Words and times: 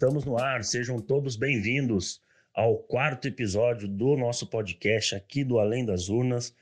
Estamos 0.00 0.24
no 0.24 0.38
ar, 0.38 0.64
sejam 0.64 0.98
todos 0.98 1.36
bem-vindos 1.36 2.22
ao 2.54 2.78
quarto 2.78 3.28
episódio 3.28 3.86
do 3.86 4.16
nosso 4.16 4.46
podcast 4.46 5.14
aqui 5.14 5.44
do 5.44 5.58
Além 5.58 5.84
das 5.84 6.08
Urnas. 6.08 6.56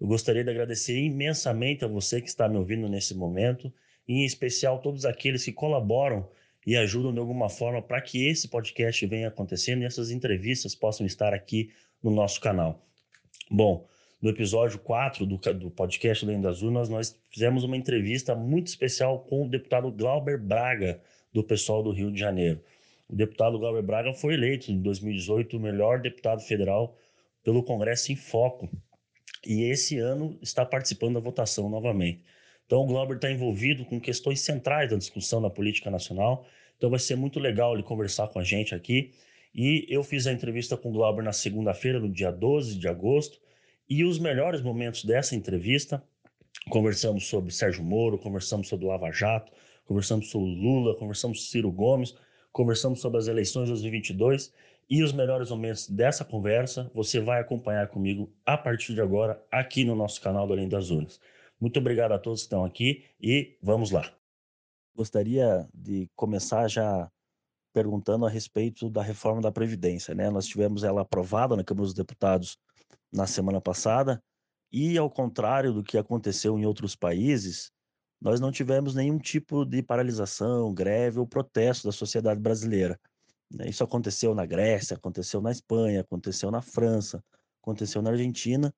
Eu 0.00 0.08
gostaria 0.08 0.42
de 0.42 0.50
agradecer 0.50 0.98
imensamente 0.98 1.84
a 1.84 1.88
você 1.88 2.20
que 2.20 2.28
está 2.28 2.48
me 2.48 2.56
ouvindo 2.56 2.88
nesse 2.88 3.14
momento, 3.14 3.72
em 4.08 4.24
especial 4.24 4.80
todos 4.80 5.04
aqueles 5.04 5.44
que 5.44 5.52
colaboram 5.52 6.28
e 6.66 6.76
ajudam 6.76 7.14
de 7.14 7.20
alguma 7.20 7.48
forma 7.48 7.80
para 7.80 8.00
que 8.00 8.26
esse 8.26 8.48
podcast 8.48 9.06
venha 9.06 9.28
acontecendo 9.28 9.82
e 9.82 9.86
essas 9.86 10.10
entrevistas 10.10 10.74
possam 10.74 11.06
estar 11.06 11.32
aqui 11.32 11.70
no 12.02 12.10
nosso 12.10 12.40
canal. 12.40 12.84
Bom, 13.48 13.86
no 14.20 14.30
episódio 14.30 14.80
4 14.80 15.24
do, 15.24 15.36
do 15.36 15.70
podcast 15.70 16.24
Além 16.24 16.40
das 16.40 16.60
Urnas, 16.60 16.88
nós 16.88 17.16
fizemos 17.30 17.62
uma 17.62 17.76
entrevista 17.76 18.34
muito 18.34 18.66
especial 18.66 19.20
com 19.20 19.46
o 19.46 19.48
deputado 19.48 19.92
Glauber 19.92 20.36
Braga, 20.36 21.00
do 21.32 21.44
pessoal 21.44 21.84
do 21.84 21.92
Rio 21.92 22.10
de 22.10 22.18
Janeiro. 22.18 22.60
O 23.10 23.16
deputado 23.16 23.58
Glauber 23.58 23.82
Braga 23.82 24.14
foi 24.14 24.34
eleito 24.34 24.70
em 24.70 24.80
2018 24.80 25.56
o 25.56 25.60
melhor 25.60 26.00
deputado 26.00 26.40
federal 26.42 26.96
pelo 27.42 27.64
Congresso 27.64 28.12
em 28.12 28.16
Foco 28.16 28.70
e 29.44 29.64
esse 29.64 29.98
ano 29.98 30.38
está 30.40 30.64
participando 30.64 31.14
da 31.14 31.20
votação 31.20 31.68
novamente. 31.68 32.22
Então, 32.64 32.82
o 32.82 32.86
Glauber 32.86 33.16
está 33.16 33.28
envolvido 33.28 33.84
com 33.84 34.00
questões 34.00 34.40
centrais 34.42 34.90
da 34.90 34.96
discussão 34.96 35.42
da 35.42 35.50
política 35.50 35.90
nacional, 35.90 36.46
então 36.76 36.88
vai 36.88 37.00
ser 37.00 37.16
muito 37.16 37.40
legal 37.40 37.74
ele 37.74 37.82
conversar 37.82 38.28
com 38.28 38.38
a 38.38 38.44
gente 38.44 38.76
aqui. 38.76 39.10
E 39.52 39.84
eu 39.88 40.04
fiz 40.04 40.28
a 40.28 40.32
entrevista 40.32 40.76
com 40.76 40.90
o 40.90 40.92
Glauber 40.92 41.24
na 41.24 41.32
segunda-feira, 41.32 41.98
no 41.98 42.08
dia 42.08 42.30
12 42.30 42.78
de 42.78 42.86
agosto, 42.86 43.40
e 43.88 44.04
os 44.04 44.20
melhores 44.20 44.62
momentos 44.62 45.04
dessa 45.04 45.34
entrevista, 45.34 46.00
conversamos 46.68 47.26
sobre 47.26 47.52
Sérgio 47.52 47.82
Moro, 47.82 48.16
conversamos 48.16 48.68
sobre 48.68 48.86
Lava 48.86 49.10
Jato, 49.10 49.50
conversamos 49.84 50.30
sobre 50.30 50.54
Lula, 50.54 50.94
conversamos 50.94 51.40
sobre 51.40 51.50
Ciro 51.50 51.72
Gomes, 51.72 52.14
conversamos 52.52 53.00
sobre 53.00 53.18
as 53.18 53.26
eleições 53.26 53.64
de 53.64 53.70
2022 53.70 54.52
e 54.88 55.02
os 55.02 55.12
melhores 55.12 55.50
momentos 55.50 55.88
dessa 55.88 56.24
conversa 56.24 56.90
você 56.94 57.20
vai 57.20 57.40
acompanhar 57.40 57.88
comigo 57.88 58.32
a 58.44 58.58
partir 58.58 58.94
de 58.94 59.00
agora 59.00 59.42
aqui 59.50 59.84
no 59.84 59.94
nosso 59.94 60.20
canal 60.20 60.46
do 60.46 60.52
Além 60.52 60.68
das 60.68 60.90
Urnas. 60.90 61.20
Muito 61.60 61.78
obrigado 61.78 62.12
a 62.12 62.18
todos 62.18 62.40
que 62.40 62.46
estão 62.46 62.64
aqui 62.64 63.04
e 63.20 63.56
vamos 63.62 63.90
lá. 63.90 64.12
Gostaria 64.96 65.68
de 65.72 66.08
começar 66.16 66.66
já 66.68 67.10
perguntando 67.72 68.26
a 68.26 68.30
respeito 68.30 68.90
da 68.90 69.02
reforma 69.02 69.40
da 69.40 69.52
Previdência. 69.52 70.14
Né? 70.14 70.28
Nós 70.30 70.46
tivemos 70.46 70.82
ela 70.82 71.02
aprovada 71.02 71.56
na 71.56 71.62
Câmara 71.62 71.84
dos 71.84 71.94
Deputados 71.94 72.58
na 73.12 73.26
semana 73.26 73.60
passada 73.60 74.20
e, 74.72 74.96
ao 74.98 75.10
contrário 75.10 75.72
do 75.72 75.82
que 75.82 75.98
aconteceu 75.98 76.58
em 76.58 76.64
outros 76.64 76.96
países, 76.96 77.70
nós 78.20 78.38
não 78.38 78.52
tivemos 78.52 78.94
nenhum 78.94 79.18
tipo 79.18 79.64
de 79.64 79.82
paralisação, 79.82 80.74
greve 80.74 81.18
ou 81.18 81.26
protesto 81.26 81.86
da 81.88 81.92
sociedade 81.92 82.38
brasileira. 82.38 83.00
Né? 83.50 83.68
Isso 83.68 83.82
aconteceu 83.82 84.34
na 84.34 84.44
Grécia, 84.44 84.96
aconteceu 84.96 85.40
na 85.40 85.50
Espanha, 85.50 86.02
aconteceu 86.02 86.50
na 86.50 86.60
França, 86.60 87.24
aconteceu 87.62 88.02
na 88.02 88.10
Argentina, 88.10 88.74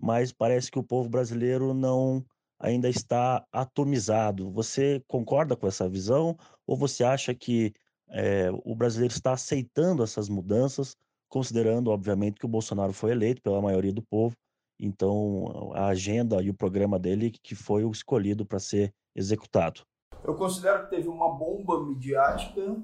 mas 0.00 0.32
parece 0.32 0.70
que 0.70 0.78
o 0.78 0.82
povo 0.82 1.08
brasileiro 1.08 1.72
não 1.72 2.24
ainda 2.58 2.88
está 2.88 3.44
atomizado. 3.50 4.50
Você 4.50 5.02
concorda 5.08 5.56
com 5.56 5.66
essa 5.66 5.88
visão 5.88 6.36
ou 6.66 6.76
você 6.76 7.04
acha 7.04 7.34
que 7.34 7.72
é, 8.08 8.50
o 8.64 8.74
brasileiro 8.74 9.14
está 9.14 9.32
aceitando 9.32 10.02
essas 10.02 10.28
mudanças, 10.28 10.96
considerando, 11.28 11.90
obviamente, 11.90 12.38
que 12.38 12.46
o 12.46 12.48
Bolsonaro 12.48 12.92
foi 12.92 13.12
eleito 13.12 13.42
pela 13.42 13.62
maioria 13.62 13.92
do 13.92 14.02
povo 14.02 14.36
então, 14.84 15.72
a 15.74 15.86
agenda 15.86 16.42
e 16.42 16.50
o 16.50 16.54
programa 16.54 16.98
dele 16.98 17.30
que 17.30 17.54
foi 17.54 17.84
o 17.84 17.90
escolhido 17.90 18.44
para 18.44 18.58
ser 18.58 18.94
executado. 19.14 19.82
Eu 20.22 20.34
considero 20.34 20.84
que 20.84 20.90
teve 20.90 21.08
uma 21.08 21.34
bomba 21.34 21.82
midiática, 21.82 22.76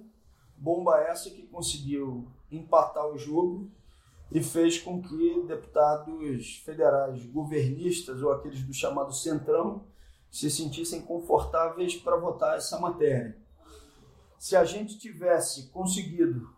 bomba 0.56 0.98
essa 1.00 1.30
que 1.30 1.42
conseguiu 1.42 2.26
empatar 2.50 3.06
o 3.06 3.18
jogo 3.18 3.70
e 4.32 4.42
fez 4.42 4.78
com 4.78 5.02
que 5.02 5.42
deputados 5.46 6.56
federais 6.64 7.24
governistas 7.26 8.22
ou 8.22 8.32
aqueles 8.32 8.62
do 8.62 8.72
chamado 8.72 9.12
Centrão 9.12 9.84
se 10.30 10.50
sentissem 10.50 11.02
confortáveis 11.02 11.96
para 11.96 12.16
votar 12.16 12.56
essa 12.56 12.78
matéria. 12.78 13.36
Se 14.38 14.56
a 14.56 14.64
gente 14.64 14.98
tivesse 14.98 15.68
conseguido 15.70 16.48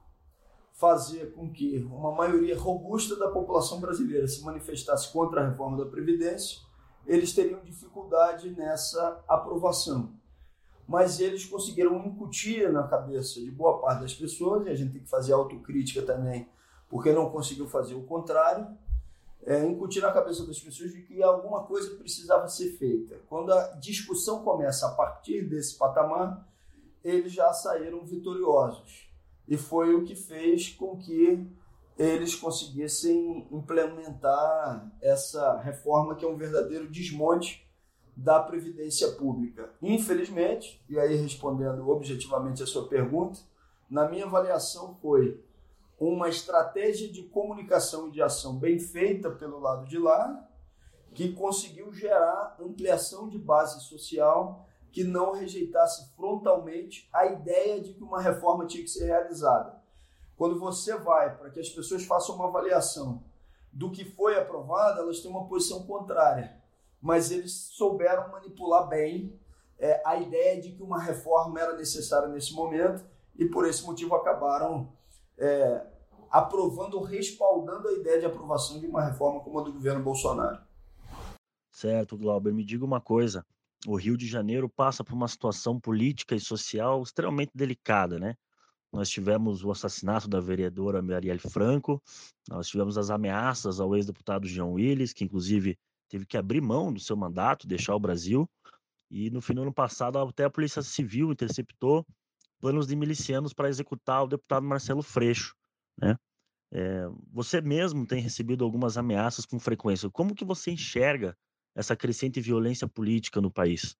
fazer 0.82 1.32
com 1.32 1.48
que 1.48 1.78
uma 1.92 2.10
maioria 2.10 2.58
robusta 2.58 3.14
da 3.14 3.28
população 3.28 3.80
brasileira 3.80 4.26
se 4.26 4.42
manifestasse 4.42 5.12
contra 5.12 5.40
a 5.40 5.48
reforma 5.48 5.76
da 5.76 5.88
Previdência, 5.88 6.58
eles 7.06 7.32
teriam 7.32 7.60
dificuldade 7.62 8.50
nessa 8.50 9.22
aprovação. 9.28 10.12
Mas 10.88 11.20
eles 11.20 11.44
conseguiram 11.44 12.04
incutir 12.04 12.72
na 12.72 12.82
cabeça 12.82 13.40
de 13.40 13.48
boa 13.48 13.80
parte 13.80 14.00
das 14.00 14.12
pessoas, 14.12 14.66
e 14.66 14.70
a 14.70 14.74
gente 14.74 14.92
tem 14.92 15.02
que 15.02 15.08
fazer 15.08 15.32
autocrítica 15.32 16.02
também, 16.02 16.48
porque 16.88 17.12
não 17.12 17.30
conseguiu 17.30 17.68
fazer 17.68 17.94
o 17.94 18.02
contrário, 18.02 18.66
é, 19.44 19.64
incutir 19.64 20.02
na 20.02 20.10
cabeça 20.10 20.44
das 20.44 20.58
pessoas 20.58 20.90
de 20.90 21.02
que 21.02 21.22
alguma 21.22 21.62
coisa 21.62 21.94
precisava 21.94 22.48
ser 22.48 22.72
feita. 22.72 23.20
Quando 23.28 23.52
a 23.52 23.68
discussão 23.74 24.42
começa 24.42 24.88
a 24.88 24.90
partir 24.90 25.42
desse 25.48 25.78
patamar, 25.78 26.44
eles 27.04 27.32
já 27.32 27.52
saíram 27.52 28.04
vitoriosos 28.04 29.11
e 29.48 29.56
foi 29.56 29.94
o 29.94 30.04
que 30.04 30.14
fez 30.14 30.68
com 30.68 30.96
que 30.96 31.46
eles 31.98 32.34
conseguissem 32.34 33.46
implementar 33.50 34.90
essa 35.00 35.58
reforma 35.58 36.14
que 36.14 36.24
é 36.24 36.28
um 36.28 36.36
verdadeiro 36.36 36.90
desmonte 36.90 37.68
da 38.16 38.40
previdência 38.40 39.10
pública. 39.12 39.70
Infelizmente, 39.80 40.82
e 40.88 40.98
aí 40.98 41.16
respondendo 41.16 41.88
objetivamente 41.88 42.62
a 42.62 42.66
sua 42.66 42.88
pergunta, 42.88 43.40
na 43.88 44.08
minha 44.08 44.26
avaliação 44.26 44.94
foi 45.00 45.42
uma 45.98 46.28
estratégia 46.28 47.08
de 47.10 47.22
comunicação 47.22 48.08
e 48.08 48.12
de 48.12 48.22
ação 48.22 48.58
bem 48.58 48.78
feita 48.78 49.30
pelo 49.30 49.60
lado 49.60 49.86
de 49.86 49.98
lá, 49.98 50.48
que 51.14 51.32
conseguiu 51.32 51.92
gerar 51.92 52.56
ampliação 52.58 53.28
de 53.28 53.38
base 53.38 53.80
social 53.84 54.66
que 54.92 55.02
não 55.02 55.32
rejeitasse 55.32 56.14
frontalmente 56.14 57.08
a 57.12 57.26
ideia 57.26 57.80
de 57.80 57.94
que 57.94 58.02
uma 58.02 58.20
reforma 58.20 58.66
tinha 58.66 58.84
que 58.84 58.90
ser 58.90 59.06
realizada. 59.06 59.80
Quando 60.36 60.58
você 60.60 60.94
vai 60.96 61.34
para 61.34 61.50
que 61.50 61.58
as 61.58 61.70
pessoas 61.70 62.04
façam 62.04 62.34
uma 62.34 62.46
avaliação 62.46 63.24
do 63.72 63.90
que 63.90 64.04
foi 64.04 64.38
aprovado, 64.38 65.00
elas 65.00 65.20
têm 65.20 65.30
uma 65.30 65.46
posição 65.46 65.86
contrária. 65.86 66.60
Mas 67.00 67.30
eles 67.30 67.52
souberam 67.52 68.30
manipular 68.30 68.86
bem 68.86 69.40
é, 69.78 70.02
a 70.04 70.16
ideia 70.16 70.60
de 70.60 70.72
que 70.72 70.82
uma 70.82 71.00
reforma 71.00 71.58
era 71.58 71.74
necessária 71.74 72.28
nesse 72.28 72.52
momento 72.52 73.02
e 73.36 73.46
por 73.46 73.66
esse 73.66 73.84
motivo 73.84 74.14
acabaram 74.14 74.92
é, 75.38 75.86
aprovando 76.30 77.00
respaldando 77.00 77.88
a 77.88 77.92
ideia 77.92 78.20
de 78.20 78.26
aprovação 78.26 78.78
de 78.78 78.86
uma 78.86 79.02
reforma 79.02 79.40
como 79.40 79.58
a 79.58 79.62
do 79.62 79.72
governo 79.72 80.02
Bolsonaro. 80.02 80.60
Certo, 81.70 82.16
Glauber, 82.18 82.52
me 82.52 82.62
diga 82.62 82.84
uma 82.84 83.00
coisa 83.00 83.44
o 83.86 83.96
Rio 83.96 84.16
de 84.16 84.26
Janeiro 84.26 84.68
passa 84.68 85.02
por 85.02 85.14
uma 85.14 85.28
situação 85.28 85.80
política 85.80 86.34
e 86.34 86.40
social 86.40 87.02
extremamente 87.02 87.50
delicada, 87.54 88.18
né? 88.18 88.34
Nós 88.92 89.08
tivemos 89.08 89.64
o 89.64 89.70
assassinato 89.70 90.28
da 90.28 90.38
vereadora 90.38 91.00
Marielle 91.00 91.38
Franco, 91.38 92.02
nós 92.48 92.68
tivemos 92.68 92.98
as 92.98 93.10
ameaças 93.10 93.80
ao 93.80 93.96
ex-deputado 93.96 94.46
João 94.46 94.74
Willis, 94.74 95.12
que 95.12 95.24
inclusive 95.24 95.78
teve 96.08 96.26
que 96.26 96.36
abrir 96.36 96.60
mão 96.60 96.92
do 96.92 97.00
seu 97.00 97.16
mandato, 97.16 97.66
deixar 97.66 97.94
o 97.94 98.00
Brasil, 98.00 98.48
e 99.10 99.30
no 99.30 99.40
fim 99.40 99.54
do 99.54 99.62
ano 99.62 99.72
passado 99.72 100.18
até 100.18 100.44
a 100.44 100.50
Polícia 100.50 100.82
Civil 100.82 101.32
interceptou 101.32 102.06
planos 102.60 102.86
de 102.86 102.94
milicianos 102.94 103.54
para 103.54 103.68
executar 103.68 104.22
o 104.22 104.28
deputado 104.28 104.64
Marcelo 104.64 105.02
Freixo, 105.02 105.54
né? 105.98 106.16
É, 106.74 107.06
você 107.30 107.60
mesmo 107.60 108.06
tem 108.06 108.22
recebido 108.22 108.64
algumas 108.64 108.96
ameaças 108.96 109.44
com 109.44 109.58
frequência. 109.58 110.10
Como 110.10 110.34
que 110.34 110.44
você 110.44 110.70
enxerga 110.70 111.36
essa 111.74 111.96
crescente 111.96 112.40
violência 112.40 112.86
política 112.86 113.40
no 113.40 113.50
país? 113.50 113.96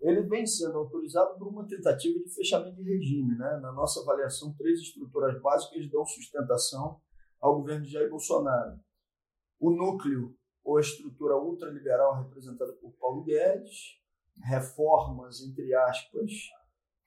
Ele 0.00 0.22
vem 0.22 0.46
sendo 0.46 0.76
autorizado 0.78 1.38
por 1.38 1.48
uma 1.48 1.66
tentativa 1.66 2.18
de 2.18 2.28
fechamento 2.28 2.82
de 2.82 2.82
regime. 2.82 3.36
Né? 3.36 3.58
Na 3.62 3.72
nossa 3.72 4.00
avaliação, 4.00 4.52
três 4.54 4.80
estruturas 4.80 5.40
básicas 5.40 5.88
dão 5.90 6.04
sustentação 6.04 7.00
ao 7.40 7.56
governo 7.56 7.84
de 7.84 7.92
Jair 7.92 8.10
Bolsonaro. 8.10 8.78
O 9.58 9.70
núcleo, 9.70 10.36
ou 10.62 10.76
a 10.76 10.80
estrutura 10.80 11.36
ultraliberal 11.36 12.22
representada 12.22 12.72
por 12.74 12.92
Paulo 12.92 13.22
Guedes, 13.22 13.98
reformas, 14.42 15.40
entre 15.40 15.74
aspas, 15.74 16.30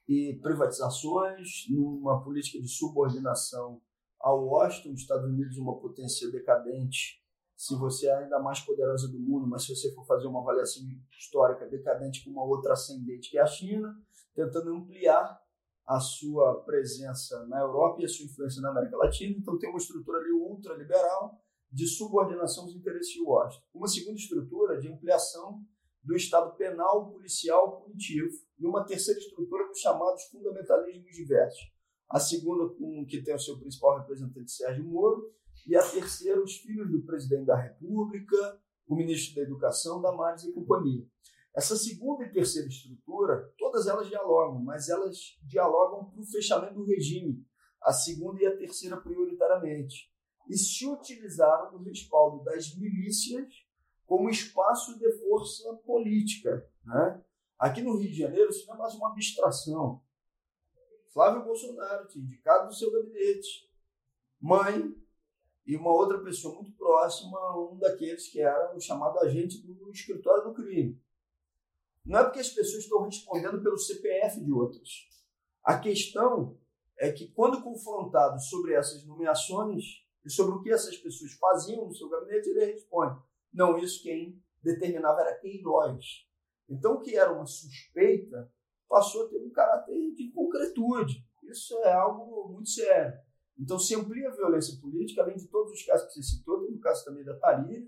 e 0.08 0.40
privatizações, 0.42 1.66
numa 1.70 2.24
política 2.24 2.60
de 2.60 2.68
subordinação 2.68 3.82
ao 4.20 4.46
Washington, 4.46 4.94
Estados 4.94 5.30
Unidos, 5.30 5.58
uma 5.58 5.78
potência 5.80 6.32
decadente 6.32 7.22
se 7.58 7.76
você 7.76 8.08
é 8.08 8.16
ainda 8.16 8.40
mais 8.40 8.60
poderosa 8.60 9.08
do 9.08 9.20
mundo, 9.20 9.48
mas 9.48 9.64
se 9.64 9.76
você 9.76 9.92
for 9.96 10.06
fazer 10.06 10.28
uma 10.28 10.42
avaliação 10.42 10.84
histórica 11.18 11.68
decadente 11.68 12.24
com 12.24 12.30
uma 12.30 12.44
outra 12.44 12.74
ascendente 12.74 13.32
que 13.32 13.38
é 13.40 13.42
a 13.42 13.48
China, 13.48 13.94
tentando 14.36 14.70
ampliar 14.76 15.42
a 15.88 16.00
sua 16.00 16.64
presença 16.64 17.48
na 17.48 17.60
Europa 17.60 18.02
e 18.02 18.06
a 18.06 18.08
sua 18.08 18.28
influência 18.28 18.62
na 18.62 18.70
América 18.70 18.98
Latina. 18.98 19.36
Então 19.40 19.58
tem 19.58 19.70
uma 19.70 19.80
estrutura 19.80 20.20
ali 20.20 20.32
ultraliberal 20.34 21.42
de 21.72 21.88
subordinação 21.88 22.66
dos 22.66 22.76
interesses 22.76 23.12
de 23.12 23.22
Washington. 23.24 23.66
Uma 23.74 23.88
segunda 23.88 24.20
estrutura 24.20 24.80
de 24.80 24.90
ampliação 24.90 25.60
do 26.04 26.16
Estado 26.16 26.56
penal, 26.58 27.10
policial, 27.12 27.82
punitivo. 27.82 28.38
E 28.60 28.68
uma 28.68 28.86
terceira 28.86 29.20
estrutura 29.20 29.68
dos 29.68 29.80
chamados 29.80 30.24
fundamentalismos 30.26 31.16
diversos. 31.16 31.72
a 32.10 32.20
segunda 32.20 32.70
com 32.76 33.06
que 33.06 33.22
tem 33.22 33.36
o 33.36 33.40
seu 33.40 33.58
principal 33.58 33.98
representante 33.98 34.52
Sérgio 34.52 34.86
Moro, 34.86 35.34
e 35.68 35.76
a 35.76 35.82
terceira 35.82 36.42
os 36.42 36.58
filhos 36.58 36.90
do 36.90 37.02
presidente 37.02 37.46
da 37.46 37.56
República, 37.56 38.60
o 38.88 38.96
ministro 38.96 39.36
da 39.36 39.42
Educação, 39.42 40.02
Damares 40.02 40.46
e 40.46 40.54
companhia. 40.54 41.06
Essa 41.54 41.76
segunda 41.76 42.24
e 42.24 42.32
terceira 42.32 42.68
estrutura, 42.68 43.54
todas 43.58 43.88
elas 43.88 44.08
dialogam, 44.08 44.62
mas 44.64 44.90
elas 44.90 45.38
dialogam 45.44 46.06
para 46.10 46.22
o 46.22 46.26
fechamento 46.26 46.76
do 46.76 46.86
regime, 46.86 47.46
a 47.82 47.92
segunda 47.92 48.42
e 48.42 48.46
a 48.46 48.56
terceira 48.56 48.96
prioritariamente, 48.98 50.12
e 50.48 50.58
se 50.58 50.88
utilizaram 50.88 51.72
do 51.72 51.84
respaldo 51.84 52.44
das 52.44 52.74
milícias 52.76 53.66
como 54.06 54.30
espaço 54.30 54.98
de 54.98 55.12
força 55.20 55.74
política. 55.86 56.66
Né? 56.86 57.22
Aqui 57.60 57.82
no 57.82 57.98
Rio 57.98 58.10
de 58.10 58.18
Janeiro, 58.18 58.50
isso 58.50 58.66
não 58.68 58.76
é 58.76 58.78
mais 58.78 58.96
uma 58.96 59.12
abstração. 59.12 60.02
Flávio 61.12 61.44
Bolsonaro 61.44 62.08
tinha 62.08 62.24
indicado 62.24 62.68
no 62.68 62.74
seu 62.74 62.92
gabinete 62.92 63.68
mãe 64.40 64.96
e 65.68 65.76
uma 65.76 65.92
outra 65.92 66.18
pessoa 66.20 66.56
muito 66.56 66.72
próxima, 66.72 67.38
um 67.58 67.78
daqueles 67.78 68.30
que 68.30 68.40
era 68.40 68.74
o 68.74 68.80
chamado 68.80 69.20
agente 69.20 69.62
do 69.62 69.92
escritório 69.92 70.46
do 70.46 70.54
crime. 70.54 70.98
Não 72.06 72.20
é 72.20 72.24
porque 72.24 72.40
as 72.40 72.50
pessoas 72.50 72.84
estão 72.84 73.04
respondendo 73.04 73.62
pelo 73.62 73.78
CPF 73.78 74.40
de 74.40 74.50
outras. 74.50 75.10
A 75.62 75.78
questão 75.78 76.58
é 76.98 77.12
que, 77.12 77.28
quando 77.28 77.62
confrontado 77.62 78.40
sobre 78.40 78.74
essas 78.74 79.06
nomeações 79.06 80.06
e 80.24 80.32
sobre 80.32 80.56
o 80.56 80.62
que 80.62 80.72
essas 80.72 80.96
pessoas 80.96 81.34
faziam 81.34 81.86
no 81.86 81.94
seu 81.94 82.08
gabinete, 82.08 82.48
ele 82.48 82.72
responde: 82.72 83.22
não, 83.54 83.78
isso 83.78 84.02
quem 84.02 84.42
determinava 84.64 85.20
era 85.20 85.38
Queiroz. 85.38 86.26
Então, 86.70 86.94
o 86.94 87.02
que 87.02 87.18
era 87.18 87.34
uma 87.34 87.46
suspeita 87.46 88.50
passou 88.88 89.26
a 89.26 89.30
ter 89.30 89.38
um 89.38 89.52
caráter 89.52 90.14
de 90.16 90.32
concretude. 90.32 91.26
Isso 91.44 91.78
é 91.80 91.92
algo 91.92 92.48
muito 92.54 92.70
sério. 92.70 93.20
Então, 93.60 93.80
se 93.80 93.96
amplia 93.96 94.30
a 94.30 94.36
violência 94.36 94.80
política, 94.80 95.22
além 95.22 95.36
de 95.36 95.48
todos 95.48 95.72
os 95.72 95.84
casos 95.84 96.08
que 96.08 96.14
você 96.14 96.24
citou, 96.24 96.64
tem 96.64 96.76
o 96.76 96.80
caso 96.80 97.04
também 97.06 97.24
da 97.24 97.36
Tarília, 97.38 97.88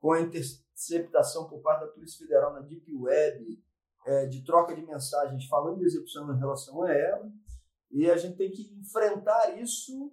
com 0.00 0.12
a 0.12 0.20
interceptação 0.20 1.48
por 1.48 1.60
parte 1.60 1.84
da 1.84 1.92
Polícia 1.92 2.18
Federal 2.18 2.52
na 2.52 2.60
Deep 2.60 2.94
Web, 2.96 3.62
é, 4.06 4.26
de 4.26 4.42
troca 4.42 4.74
de 4.74 4.84
mensagens 4.84 5.46
falando 5.46 5.78
de 5.78 5.84
execução 5.84 6.32
em 6.34 6.38
relação 6.38 6.82
a 6.82 6.92
ela. 6.92 7.30
E 7.90 8.10
a 8.10 8.16
gente 8.16 8.36
tem 8.36 8.50
que 8.50 8.74
enfrentar 8.80 9.56
isso 9.60 10.12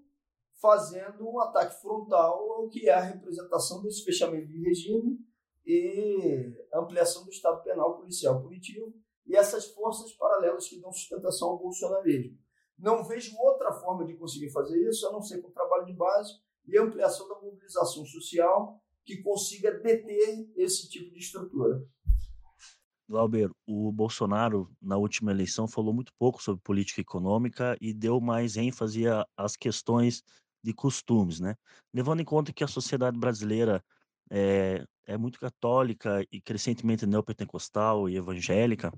fazendo 0.61 1.27
um 1.27 1.39
ataque 1.39 1.81
frontal 1.81 2.51
ao 2.51 2.69
que 2.69 2.89
é 2.89 2.93
a 2.93 3.01
representação 3.01 3.81
desse 3.81 4.03
fechamento 4.03 4.47
de 4.47 4.61
regime 4.61 5.17
e 5.65 6.53
ampliação 6.73 7.23
do 7.23 7.29
Estado 7.29 7.63
penal, 7.63 7.97
policial, 7.97 8.41
punitivo 8.41 8.93
e 9.25 9.35
essas 9.35 9.67
forças 9.67 10.11
paralelas 10.13 10.67
que 10.67 10.79
dão 10.79 10.91
sustentação 10.91 11.49
ao 11.49 11.59
bolsonarismo. 11.59 12.37
Não 12.79 13.03
vejo 13.03 13.37
outra 13.37 13.73
forma 13.73 14.05
de 14.05 14.15
conseguir 14.15 14.49
fazer 14.49 14.81
isso 14.89 15.05
a 15.07 15.11
não 15.11 15.21
ser 15.21 15.41
com 15.41 15.49
o 15.49 15.51
trabalho 15.51 15.85
de 15.85 15.93
base 15.93 16.39
e 16.65 16.77
ampliação 16.77 17.27
da 17.27 17.35
mobilização 17.35 18.05
social 18.05 18.81
que 19.05 19.17
consiga 19.17 19.71
deter 19.71 20.49
esse 20.55 20.89
tipo 20.89 21.11
de 21.11 21.19
estrutura. 21.19 21.85
Glauber, 23.09 23.49
o 23.65 23.91
Bolsonaro, 23.91 24.69
na 24.79 24.95
última 24.95 25.31
eleição, 25.31 25.67
falou 25.67 25.91
muito 25.91 26.13
pouco 26.17 26.41
sobre 26.41 26.61
política 26.61 27.01
econômica 27.01 27.75
e 27.81 27.91
deu 27.91 28.21
mais 28.21 28.55
ênfase 28.55 29.05
às 29.35 29.55
questões 29.55 30.23
de 30.63 30.73
costumes, 30.73 31.39
né? 31.39 31.55
Levando 31.91 32.19
em 32.19 32.25
conta 32.25 32.53
que 32.53 32.63
a 32.63 32.67
sociedade 32.67 33.17
brasileira 33.17 33.83
é, 34.29 34.85
é 35.07 35.17
muito 35.17 35.39
católica 35.39 36.23
e 36.31 36.39
crescentemente 36.39 37.07
neopentecostal 37.07 38.07
e 38.07 38.15
evangélica, 38.15 38.93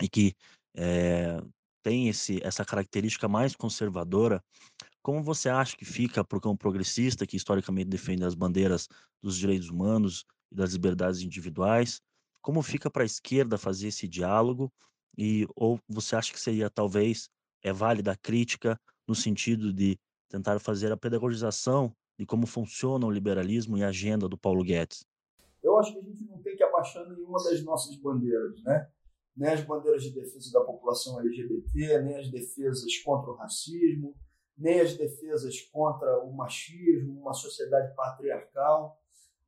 e 0.00 0.08
que 0.08 0.36
é, 0.76 1.42
tem 1.84 2.08
esse, 2.08 2.40
essa 2.42 2.64
característica 2.64 3.28
mais 3.28 3.54
conservadora, 3.54 4.42
como 5.02 5.22
você 5.22 5.50
acha 5.50 5.76
que 5.76 5.84
fica 5.84 6.24
para 6.24 6.48
um 6.48 6.56
progressista 6.56 7.26
que 7.26 7.36
historicamente 7.36 7.90
defende 7.90 8.24
as 8.24 8.34
bandeiras 8.34 8.88
dos 9.22 9.36
direitos 9.36 9.68
humanos 9.68 10.24
e 10.50 10.56
das 10.56 10.72
liberdades 10.72 11.20
individuais? 11.20 12.00
Como 12.40 12.62
fica 12.62 12.90
para 12.90 13.02
a 13.02 13.06
esquerda 13.06 13.58
fazer 13.58 13.88
esse 13.88 14.08
diálogo? 14.08 14.72
E 15.16 15.46
ou 15.54 15.78
você 15.86 16.16
acha 16.16 16.32
que 16.32 16.40
seria 16.40 16.70
talvez 16.70 17.28
é 17.62 17.70
válida 17.70 18.12
a 18.12 18.16
crítica 18.16 18.80
no 19.06 19.14
sentido 19.14 19.72
de 19.72 19.98
tentar 20.28 20.58
fazer 20.58 20.90
a 20.90 20.96
pedagogização 20.96 21.94
de 22.18 22.24
como 22.24 22.46
funciona 22.46 23.06
o 23.06 23.10
liberalismo 23.10 23.76
e 23.76 23.84
a 23.84 23.88
agenda 23.88 24.26
do 24.26 24.38
Paulo 24.38 24.64
Guedes? 24.64 25.04
Eu 25.62 25.78
acho 25.78 25.92
que 25.92 25.98
a 25.98 26.02
gente 26.02 26.24
não 26.24 26.40
tem 26.42 26.56
que 26.56 26.62
abaixar 26.62 27.06
nenhuma 27.08 27.42
das 27.44 27.62
nossas 27.62 27.94
bandeiras, 27.96 28.62
né? 28.62 28.88
Nem 29.36 29.50
as 29.50 29.62
bandeiras 29.62 30.02
de 30.02 30.14
defesa 30.14 30.52
da 30.52 30.64
população 30.64 31.20
LGBT, 31.20 32.02
nem 32.02 32.16
as 32.16 32.30
defesas 32.30 32.96
contra 32.98 33.30
o 33.30 33.36
racismo, 33.36 34.14
nem 34.56 34.80
as 34.80 34.96
defesas 34.96 35.60
contra 35.60 36.22
o 36.24 36.32
machismo, 36.32 37.20
uma 37.20 37.34
sociedade 37.34 37.94
patriarcal, 37.94 39.00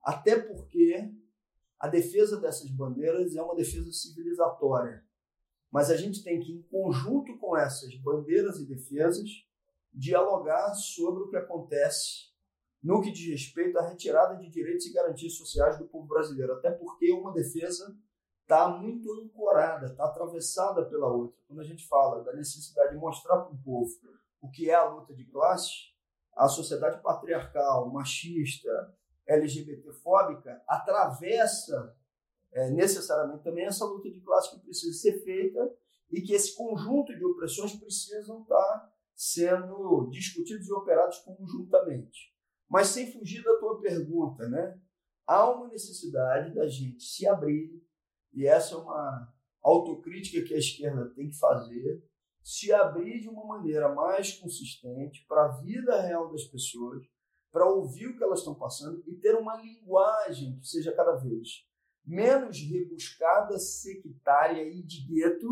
até 0.03 0.41
porque 0.41 1.13
a 1.79 1.89
defesa 1.89 2.41
dessas 2.41 2.71
bandeiras 2.71 3.37
é 3.37 3.43
uma 3.43 3.55
defesa 3.55 3.93
civilizatória. 3.93 5.05
Mas 5.71 5.91
a 5.91 5.97
gente 5.97 6.23
tem 6.23 6.41
que, 6.41 6.53
em 6.53 6.63
conjunto 6.63 7.39
com 7.39 7.57
essas 7.57 7.95
bandeiras 8.01 8.59
e 8.59 8.67
defesas, 8.67 9.29
dialogar 9.93 10.75
sobre 10.75 11.25
o 11.25 11.29
que 11.29 11.37
acontece 11.37 12.35
no 12.83 13.01
que 13.01 13.11
diz 13.11 13.29
respeito 13.29 13.79
à 13.79 13.89
retirada 13.89 14.37
de 14.37 14.49
direitos 14.49 14.87
e 14.87 14.93
garantias 14.93 15.35
sociais 15.35 15.79
do 15.79 15.87
povo 15.87 16.07
brasileiro, 16.07 16.53
até 16.53 16.71
porque 16.71 17.11
uma 17.13 17.33
defesa 17.33 17.97
está 18.47 18.69
muito 18.69 19.13
ancorada, 19.13 19.87
está 19.87 20.05
atravessada 20.05 20.85
pela 20.85 21.09
outra. 21.09 21.37
Quando 21.49 21.61
a 21.61 21.65
gente 21.65 21.87
fala 21.89 22.23
da 22.23 22.33
necessidade 22.33 22.93
de 22.93 22.97
mostrar 22.97 23.39
para 23.39 23.53
o 23.53 23.59
povo 23.59 23.91
o 24.41 24.49
que 24.49 24.71
é 24.71 24.75
a 24.75 24.89
luta 24.89 25.13
de 25.13 25.25
classes, 25.25 25.93
a 26.33 26.49
sociedade 26.49 27.03
patriarcal, 27.03 27.91
machista, 27.91 28.95
LGBTfóbica 29.27 30.63
atravessa 30.69 31.97
é, 32.53 32.71
necessariamente 32.71 33.43
também 33.43 33.65
essa 33.65 33.85
luta 33.85 34.09
de 34.09 34.21
classes 34.21 34.53
que 34.53 34.61
precisa 34.61 34.97
ser 34.97 35.25
feita 35.25 35.75
e 36.09 36.21
que 36.21 36.33
esse 36.33 36.55
conjunto 36.55 37.17
de 37.17 37.25
opressões 37.25 37.75
precisam 37.75 38.43
estar 38.43 38.55
tá 38.55 38.93
sendo 39.13 40.09
discutidos 40.11 40.69
e 40.69 40.73
operados 40.73 41.19
conjuntamente. 41.19 42.33
Mas 42.69 42.89
sem 42.89 43.13
fugir 43.13 43.43
da 43.43 43.59
tua 43.59 43.81
pergunta, 43.81 44.49
né? 44.49 44.79
Há 45.27 45.51
uma 45.51 45.67
necessidade 45.67 46.55
da 46.55 46.69
gente 46.69 47.03
se 47.03 47.27
abrir, 47.27 47.85
e 48.37 48.47
essa 48.47 48.75
é 48.75 48.79
uma 48.79 49.33
autocrítica 49.63 50.47
que 50.47 50.55
a 50.55 50.59
esquerda 50.59 51.11
tem 51.15 51.31
que 51.31 51.39
fazer, 51.39 52.05
se 52.45 52.73
abrir 52.73 53.19
de 53.19 53.29
uma 53.29 53.45
maneira 53.45 53.93
mais 53.93 54.35
consistente 54.35 55.25
para 55.27 55.47
a 55.47 55.57
vida 55.57 56.01
real 56.03 56.31
das 56.31 56.45
pessoas, 56.45 57.05
para 57.51 57.69
ouvir 57.69 58.09
o 58.09 58.17
que 58.17 58.23
elas 58.23 58.41
estão 58.41 58.55
passando 58.55 59.03
e 59.07 59.15
ter 59.17 59.35
uma 59.35 59.57
linguagem 59.57 60.59
que 60.59 60.69
seja 60.69 60.93
cada 60.93 61.17
vez 61.17 61.67
menos 62.05 62.61
rebuscada, 62.61 63.59
sectária 63.59 64.63
e 64.63 64.83
de 64.83 65.01
gueto, 65.07 65.49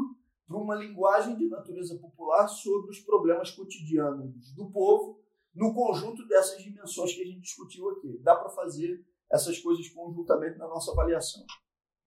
para 0.47 0.59
uma 0.59 0.77
linguagem 0.77 1.37
de 1.37 1.49
natureza 1.49 1.99
popular 1.99 2.47
sobre 2.47 2.91
os 2.91 3.01
problemas 3.01 3.51
cotidianos 3.51 4.53
do 4.53 4.71
povo, 4.71 5.19
no 5.55 5.75
conjunto 5.75 6.29
dessas 6.29 6.63
dimensões 6.63 7.15
que 7.15 7.23
a 7.23 7.27
gente 7.27 7.41
discutiu 7.41 7.89
aqui. 7.89 8.19
Dá 8.19 8.37
para 8.37 8.51
fazer 8.51 9.05
essas 9.33 9.59
coisas 9.59 9.89
conjuntamente 9.89 10.59
na 10.59 10.69
nossa 10.69 10.93
avaliação. 10.93 11.45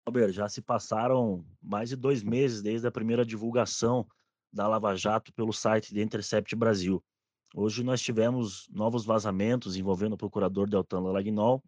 Albert, 0.07 0.31
já 0.31 0.49
se 0.49 0.63
passaram 0.63 1.45
mais 1.61 1.89
de 1.89 1.97
dois 1.97 2.23
meses 2.23 2.63
desde 2.63 2.87
a 2.87 2.93
primeira 2.93 3.27
divulgação 3.27 4.07
da 4.53 4.69
Lava 4.69 4.95
Jato 4.95 5.33
pelo 5.33 5.53
site 5.53 5.93
de 5.93 6.01
Intercept 6.01 6.55
Brasil. 6.55 7.03
Hoje 7.53 7.83
nós 7.83 8.01
tivemos 8.01 8.69
novos 8.71 9.05
vazamentos 9.05 9.77
envolvendo 9.77 10.13
o 10.13 10.17
procurador 10.17 10.69
Deltan 10.69 11.01
Lagnol 11.01 11.61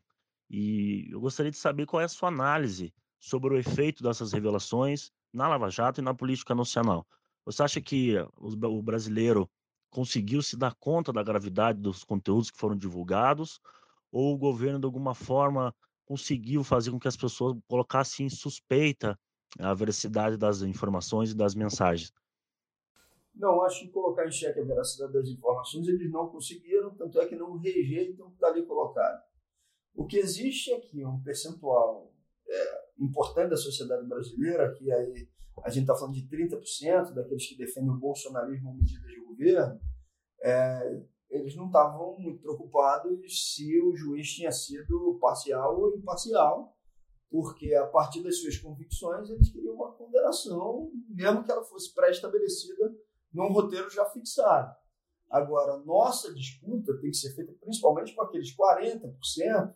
e 0.49 1.09
eu 1.11 1.21
gostaria 1.21 1.51
de 1.51 1.59
saber 1.59 1.85
qual 1.85 2.01
é 2.01 2.05
a 2.05 2.09
sua 2.09 2.29
análise 2.29 2.95
sobre 3.19 3.55
o 3.55 3.59
efeito 3.59 4.05
dessas 4.05 4.33
revelações 4.33 5.11
na 5.33 5.49
Lava 5.49 5.69
Jato 5.69 6.01
e 6.01 6.05
na 6.05 6.15
política 6.15 6.55
nacional. 6.55 7.05
Você 7.45 7.65
acha 7.65 7.81
que 7.81 8.15
o 8.37 8.81
brasileiro 8.81 9.51
conseguiu 9.91 10.43
se 10.43 10.57
dar 10.57 10.77
conta 10.77 11.13
da 11.13 11.25
gravidade 11.25 11.81
dos 11.81 12.05
conteúdos 12.05 12.53
que 12.53 12.59
foram 12.59 12.77
divulgados 12.77 13.59
ou 14.13 14.33
o 14.33 14.39
governo 14.39 14.79
de 14.79 14.87
alguma 14.87 15.13
forma 15.13 15.75
conseguiu 16.09 16.65
fazer 16.65 16.91
com 16.91 16.99
que 16.99 17.07
as 17.07 17.17
pessoas 17.19 17.55
colocassem 17.69 18.25
em 18.25 18.31
suspeita 18.31 19.19
a 19.59 19.75
veracidade 19.75 20.39
das 20.39 20.63
informações 20.63 21.33
e 21.33 21.37
das 21.37 21.55
mensagens? 21.55 22.11
Não, 23.35 23.63
acho 23.63 23.81
que 23.81 23.91
colocar 23.91 24.27
em 24.27 24.33
xeque 24.33 24.59
a 24.59 24.65
veracidade 24.65 25.13
das 25.13 25.29
informações 25.29 25.87
eles 25.87 26.11
não 26.11 26.29
conseguiram, 26.29 26.95
tanto 26.97 27.21
é 27.21 27.27
que 27.27 27.37
não 27.37 27.59
rejeitam 27.59 28.27
o 28.27 28.31
que 28.31 28.37
está 28.37 28.49
ali 28.49 28.65
colocado. 28.65 29.23
O 29.95 30.07
que 30.07 30.17
existe 30.17 30.73
aqui 30.73 31.03
é 31.03 31.07
um 31.07 31.23
percentual 31.23 32.11
é, 32.49 32.85
importante 32.99 33.51
da 33.51 33.57
sociedade 33.57 34.07
brasileira, 34.09 34.73
que 34.73 34.91
aí 34.91 35.29
a 35.63 35.69
gente 35.69 35.83
está 35.83 35.95
falando 35.95 36.15
de 36.15 36.27
30% 36.27 37.13
daqueles 37.13 37.47
que 37.47 37.57
defendem 37.57 37.91
o 37.91 37.99
bolsonarismo 37.99 38.75
medidas 38.75 39.11
de 39.11 39.21
governo, 39.21 39.79
é, 40.43 41.03
eles 41.31 41.55
não 41.55 41.67
estavam 41.67 42.19
muito 42.19 42.41
preocupados 42.41 43.55
se 43.55 43.81
o 43.81 43.95
juiz 43.95 44.29
tinha 44.33 44.51
sido 44.51 45.19
parcial 45.21 45.79
ou 45.81 45.97
imparcial, 45.97 46.77
porque 47.31 47.75
a 47.75 47.87
partir 47.87 48.23
das 48.23 48.41
suas 48.41 48.57
convicções 48.57 49.29
eles 49.29 49.51
queriam 49.51 49.75
uma 49.75 49.93
condenação, 49.93 50.91
mesmo 51.09 51.45
que 51.45 51.51
ela 51.51 51.63
fosse 51.63 51.93
pré-estabelecida 51.95 52.95
num 53.33 53.53
roteiro 53.53 53.91
já 53.91 54.05
fixado. 54.07 54.75
Agora, 55.31 55.77
nossa 55.85 56.33
disputa 56.33 56.99
tem 56.99 57.11
que 57.11 57.17
ser 57.17 57.35
feita 57.35 57.53
principalmente 57.61 58.15
com 58.15 58.23
aqueles 58.23 58.57
40% 58.57 59.75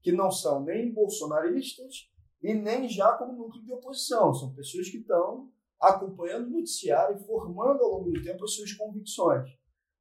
que 0.00 0.12
não 0.12 0.30
são 0.30 0.62
nem 0.62 0.92
bolsonaristas 0.92 2.08
e 2.40 2.54
nem 2.54 2.88
já 2.88 3.12
como 3.16 3.32
núcleo 3.32 3.64
de 3.64 3.72
oposição. 3.72 4.32
São 4.32 4.54
pessoas 4.54 4.88
que 4.88 4.98
estão 4.98 5.50
acompanhando 5.80 6.46
o 6.46 6.50
noticiário 6.50 7.16
e 7.16 7.24
formando 7.24 7.82
ao 7.82 7.90
longo 7.90 8.12
do 8.12 8.22
tempo 8.22 8.44
as 8.44 8.54
suas 8.54 8.72
convicções. 8.74 9.50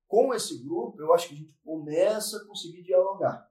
Com 0.08 0.34
esse 0.34 0.64
grupo, 0.64 1.02
eu 1.02 1.14
acho 1.14 1.30
que 1.30 1.34
a 1.34 1.38
gente 1.38 1.58
começa 1.64 2.38
a 2.38 2.46
conseguir 2.46 2.84
dialogar. 2.84 3.50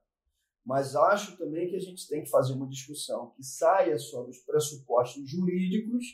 Mas 0.65 0.95
acho 0.95 1.37
também 1.37 1.67
que 1.67 1.75
a 1.75 1.79
gente 1.79 2.07
tem 2.07 2.23
que 2.23 2.29
fazer 2.29 2.53
uma 2.53 2.67
discussão 2.67 3.31
que 3.31 3.43
saia 3.43 3.97
só 3.97 4.23
dos 4.23 4.39
pressupostos 4.39 5.29
jurídicos 5.29 6.05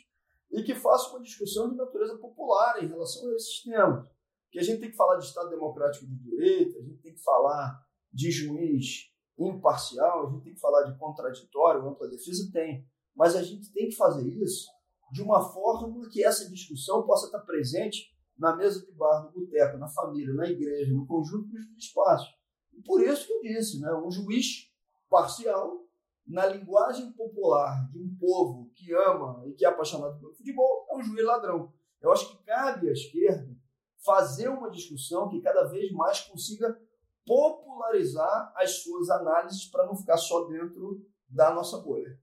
e 0.50 0.62
que 0.62 0.74
faça 0.74 1.10
uma 1.10 1.22
discussão 1.22 1.70
de 1.70 1.76
natureza 1.76 2.18
popular 2.18 2.82
em 2.82 2.88
relação 2.88 3.30
a 3.30 3.34
esses 3.34 3.62
temas. 3.62 4.08
Que 4.50 4.58
a 4.58 4.62
gente 4.62 4.80
tem 4.80 4.90
que 4.90 4.96
falar 4.96 5.16
de 5.18 5.26
Estado 5.26 5.50
Democrático 5.50 6.04
de 6.04 6.16
Direito, 6.16 6.78
a 6.78 6.82
gente 6.82 7.00
tem 7.00 7.14
que 7.14 7.22
falar 7.22 7.80
de 8.12 8.30
juiz 8.32 9.08
imparcial, 9.38 10.26
a 10.26 10.30
gente 10.32 10.42
tem 10.42 10.54
que 10.54 10.60
falar 10.60 10.82
de 10.82 10.98
contraditório, 10.98 11.88
ampla 11.88 12.08
defesa, 12.08 12.50
tem. 12.52 12.84
Mas 13.14 13.36
a 13.36 13.42
gente 13.42 13.72
tem 13.72 13.88
que 13.88 13.94
fazer 13.94 14.26
isso 14.26 14.68
de 15.12 15.22
uma 15.22 15.42
forma 15.52 16.08
que 16.10 16.24
essa 16.24 16.48
discussão 16.48 17.04
possa 17.06 17.26
estar 17.26 17.40
presente 17.40 18.12
na 18.40 18.56
mesa 18.56 18.84
de 18.84 18.90
bar, 18.92 19.24
no 19.24 19.30
boteco, 19.30 19.76
na 19.76 19.86
família, 19.86 20.32
na 20.32 20.48
igreja, 20.48 20.92
no 20.92 21.06
conjunto 21.06 21.46
dos 21.48 21.76
espaços. 21.76 22.34
E 22.72 22.80
por 22.82 23.02
isso 23.02 23.26
que 23.26 23.32
eu 23.34 23.42
disse, 23.42 23.78
né, 23.78 23.92
um 23.94 24.10
juiz 24.10 24.72
parcial, 25.10 25.84
na 26.26 26.46
linguagem 26.46 27.12
popular 27.12 27.86
de 27.90 27.98
um 27.98 28.16
povo 28.18 28.70
que 28.74 28.94
ama 28.94 29.42
e 29.46 29.52
que 29.52 29.64
é 29.64 29.68
apaixonado 29.68 30.18
pelo 30.18 30.32
futebol, 30.32 30.86
é 30.90 30.96
um 30.96 31.02
juiz 31.02 31.24
ladrão. 31.24 31.72
Eu 32.00 32.12
acho 32.12 32.30
que 32.30 32.44
cabe 32.44 32.88
à 32.88 32.92
esquerda 32.92 33.54
fazer 34.02 34.48
uma 34.48 34.70
discussão 34.70 35.28
que 35.28 35.42
cada 35.42 35.64
vez 35.64 35.92
mais 35.92 36.20
consiga 36.22 36.80
popularizar 37.26 38.52
as 38.56 38.82
suas 38.82 39.10
análises 39.10 39.66
para 39.66 39.84
não 39.84 39.94
ficar 39.94 40.16
só 40.16 40.46
dentro 40.46 41.04
da 41.28 41.52
nossa 41.52 41.78
bolha. 41.78 42.18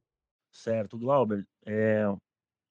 Certo, 0.52 0.98
Glauber. 0.98 1.48
É, 1.66 2.06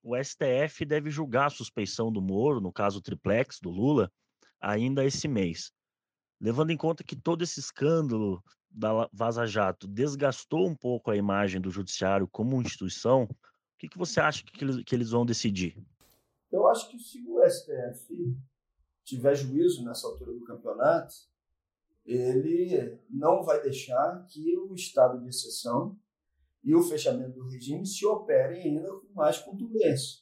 o 0.07 0.15
STF 0.17 0.85
deve 0.85 1.11
julgar 1.11 1.47
a 1.47 1.51
suspeição 1.51 2.13
do 2.13 2.23
Moro, 2.23 2.61
no 2.61 2.73
caso 2.73 3.03
triplex 3.03 3.59
do 3.61 3.71
Lula, 3.71 4.09
ainda 4.61 5.05
esse 5.05 5.27
mês. 5.27 5.73
Levando 6.41 6.71
em 6.71 6.77
conta 6.77 7.03
que 7.03 7.17
todo 7.17 7.43
esse 7.43 7.59
escândalo 7.59 8.41
da 8.71 9.09
Vaza 9.13 9.45
Jato 9.47 9.89
desgastou 9.89 10.69
um 10.69 10.77
pouco 10.77 11.11
a 11.11 11.17
imagem 11.17 11.61
do 11.61 11.73
judiciário 11.73 12.29
como 12.29 12.63
instituição, 12.63 13.25
o 13.25 13.29
que, 13.79 13.89
que 13.89 13.99
você 13.99 14.21
acha 14.21 14.45
que 14.45 14.63
eles, 14.63 14.85
que 14.85 14.95
eles 14.95 15.11
vão 15.11 15.27
decidir? 15.27 15.77
Eu 16.53 16.69
acho 16.69 16.89
que 16.89 17.01
se 17.01 17.21
o 17.27 17.43
STF 17.45 18.39
tiver 19.03 19.35
juízo 19.35 19.85
nessa 19.85 20.07
altura 20.07 20.33
do 20.33 20.45
campeonato, 20.45 21.15
ele 22.05 22.97
não 23.11 23.43
vai 23.43 23.61
deixar 23.61 24.25
que 24.29 24.57
o 24.57 24.73
estado 24.73 25.21
de 25.21 25.29
exceção 25.29 25.99
e 26.67 26.75
o 26.75 26.83
fechamento 26.83 27.39
do 27.39 27.49
regime 27.49 27.87
se 27.87 28.05
operem 28.05 28.61
ainda 28.61 28.93
com 28.93 29.15
mais 29.15 29.39
contundência. 29.39 30.21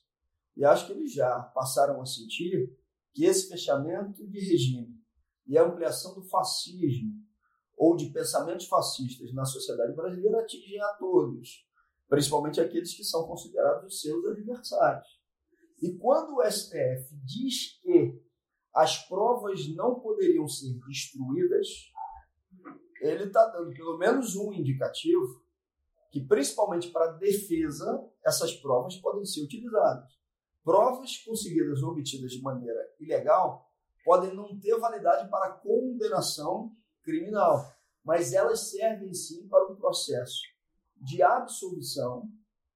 E 0.54 0.62
acho 0.62 0.86
que 0.86 0.92
eles 0.92 1.14
já 1.14 1.40
passaram 1.40 2.02
a 2.02 2.06
sentir 2.06 2.70
que 3.14 3.24
esse 3.24 3.48
fechamento 3.48 4.28
de 4.28 4.40
regime 4.40 4.94
e 5.46 5.56
a 5.56 5.64
ampliação 5.64 6.14
do 6.14 6.22
fascismo 6.22 7.14
ou 7.74 7.96
de 7.96 8.10
pensamentos 8.10 8.66
fascistas 8.66 9.32
na 9.32 9.46
sociedade 9.46 9.96
brasileira 9.96 10.40
atingem 10.40 10.78
a 10.82 10.88
todos, 10.98 11.66
principalmente 12.08 12.60
aqueles 12.60 12.94
que 12.94 13.04
são 13.04 13.26
considerados 13.26 13.94
os 13.94 14.00
seus 14.02 14.26
adversários. 14.26 15.08
E 15.82 15.96
quando 15.96 16.36
o 16.36 16.44
STF 16.44 17.08
diz 17.24 17.80
que 17.80 18.22
as 18.74 19.08
provas 19.08 19.66
não 19.74 19.98
poderiam 19.98 20.46
ser 20.46 20.78
destruídas, 20.86 21.68
ele 23.00 23.24
está 23.24 23.46
dando 23.48 23.72
pelo 23.72 23.96
menos 23.96 24.36
um 24.36 24.52
indicativo 24.52 25.43
que, 26.14 26.20
principalmente 26.20 26.92
para 26.92 27.10
defesa, 27.14 28.08
essas 28.24 28.54
provas 28.54 28.94
podem 28.98 29.24
ser 29.24 29.42
utilizadas. 29.42 30.16
Provas 30.62 31.16
conseguidas 31.24 31.82
ou 31.82 31.90
obtidas 31.90 32.30
de 32.30 32.40
maneira 32.40 32.88
ilegal 33.00 33.68
podem 34.04 34.32
não 34.32 34.56
ter 34.60 34.78
validade 34.78 35.28
para 35.28 35.54
condenação 35.54 36.70
criminal, 37.02 37.68
mas 38.04 38.32
elas 38.32 38.70
servem 38.70 39.12
sim 39.12 39.48
para 39.48 39.66
um 39.72 39.74
processo 39.74 40.40
de 40.94 41.20
absolvição 41.20 42.28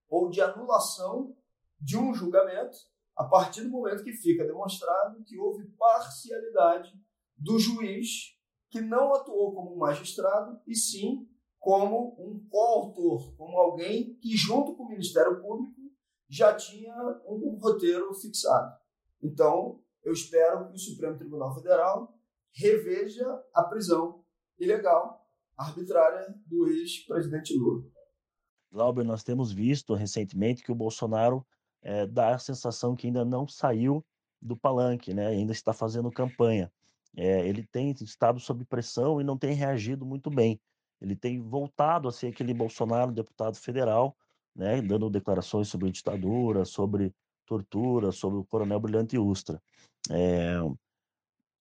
ou 0.09 0.29
de 0.29 0.41
anulação 0.41 1.37
de 1.81 1.97
um 1.97 2.13
julgamento 2.13 2.77
a 3.15 3.23
partir 3.23 3.63
do 3.63 3.71
momento 3.71 4.03
que 4.03 4.15
fica 4.15 4.45
demonstrado 4.45 5.23
que 5.23 5.39
houve 5.39 5.65
parcialidade 5.79 6.93
do 7.37 7.57
juiz 7.57 8.37
que 8.69 8.81
não 8.81 9.15
atuou 9.15 9.55
como 9.55 9.77
magistrado, 9.77 10.61
e 10.67 10.75
sim 10.75 11.29
como 11.59 12.17
um 12.19 12.47
coautor, 12.49 13.35
como 13.37 13.59
alguém 13.59 14.15
que, 14.17 14.37
junto 14.37 14.75
com 14.75 14.85
o 14.85 14.89
Ministério 14.89 15.41
Público, 15.41 15.81
já 16.29 16.55
tinha 16.55 16.95
um 17.27 17.59
roteiro 17.61 18.13
fixado. 18.15 18.77
Então, 19.23 19.81
eu 20.05 20.13
espero 20.13 20.69
que 20.69 20.75
o 20.75 20.79
Supremo 20.79 21.17
Tribunal 21.17 21.55
Federal 21.55 22.15
reveja 22.53 23.27
a 23.55 23.65
prisão 23.65 24.25
ilegal, 24.59 25.27
arbitrária 25.57 26.35
do 26.47 26.69
ex-presidente 26.69 27.57
Lula. 27.57 27.85
Glauber, 28.71 29.05
nós 29.05 29.25
temos 29.25 29.51
visto 29.53 29.95
recentemente 29.95 30.63
que 30.63 30.71
o 30.71 30.75
Bolsonaro 30.75 31.45
é, 31.83 32.07
dá 32.07 32.35
a 32.35 32.39
sensação 32.39 32.95
que 32.95 33.07
ainda 33.07 33.25
não 33.25 33.47
saiu 33.49 34.05
do 34.41 34.57
palanque, 34.57 35.15
né? 35.15 35.27
ainda 35.29 35.53
está 35.53 35.73
fazendo 35.73 36.11
campanha. 36.11 36.71
É, 37.17 37.47
ele 37.49 37.67
tem 37.67 37.91
estado 37.91 38.39
sob 38.39 38.65
pressão 38.65 39.21
e 39.21 39.25
não 39.25 39.37
tem 39.37 39.55
reagido 39.55 40.05
muito 40.05 40.31
bem. 40.31 40.61
Ele 41.01 41.15
tem 41.15 41.41
voltado 41.41 42.09
a 42.09 42.13
ser 42.13 42.29
aquele 42.29 42.53
Bolsonaro 42.53 43.13
deputado 43.13 43.57
federal, 43.57 44.17
né, 44.55 44.83
dando 44.83 45.09
declarações 45.09 45.69
sobre 45.69 45.91
ditadura, 45.91 46.65
sobre 46.65 47.15
tortura, 47.47 48.13
sobre 48.13 48.39
o 48.39 48.45
coronel 48.45 48.81
Brilhante 48.81 49.17
Ustra. 49.17 49.63
É... 50.11 50.57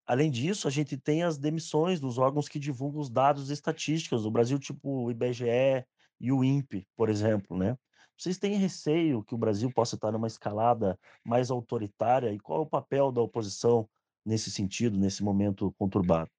Além 0.06 0.32
disso, 0.32 0.68
a 0.68 0.72
gente 0.72 0.98
tem 0.98 1.24
as 1.24 1.38
demissões 1.38 2.00
dos 2.00 2.18
órgãos 2.18 2.48
que 2.48 2.60
divulgam 2.60 3.02
os 3.02 3.10
dados 3.10 3.50
estatísticos 3.50 4.24
do 4.24 4.32
Brasil, 4.32 4.58
tipo 4.58 5.06
o 5.06 5.12
IBGE 5.12 5.86
e 6.20 6.32
o 6.32 6.44
INPE, 6.44 6.88
por 6.96 7.10
exemplo, 7.10 7.58
né? 7.58 7.78
Vocês 8.18 8.40
têm 8.40 8.56
receio 8.56 9.24
que 9.24 9.36
o 9.36 9.38
Brasil 9.38 9.72
possa 9.72 9.96
estar 9.96 10.12
numa 10.12 10.26
escalada 10.26 10.98
mais 11.24 11.52
autoritária? 11.52 12.34
E 12.34 12.40
qual 12.40 12.60
é 12.60 12.62
o 12.64 12.70
papel 12.70 13.12
da 13.12 13.22
oposição 13.22 13.88
nesse 14.26 14.50
sentido, 14.50 14.98
nesse 14.98 15.24
momento 15.24 15.72
conturbado? 15.78 16.32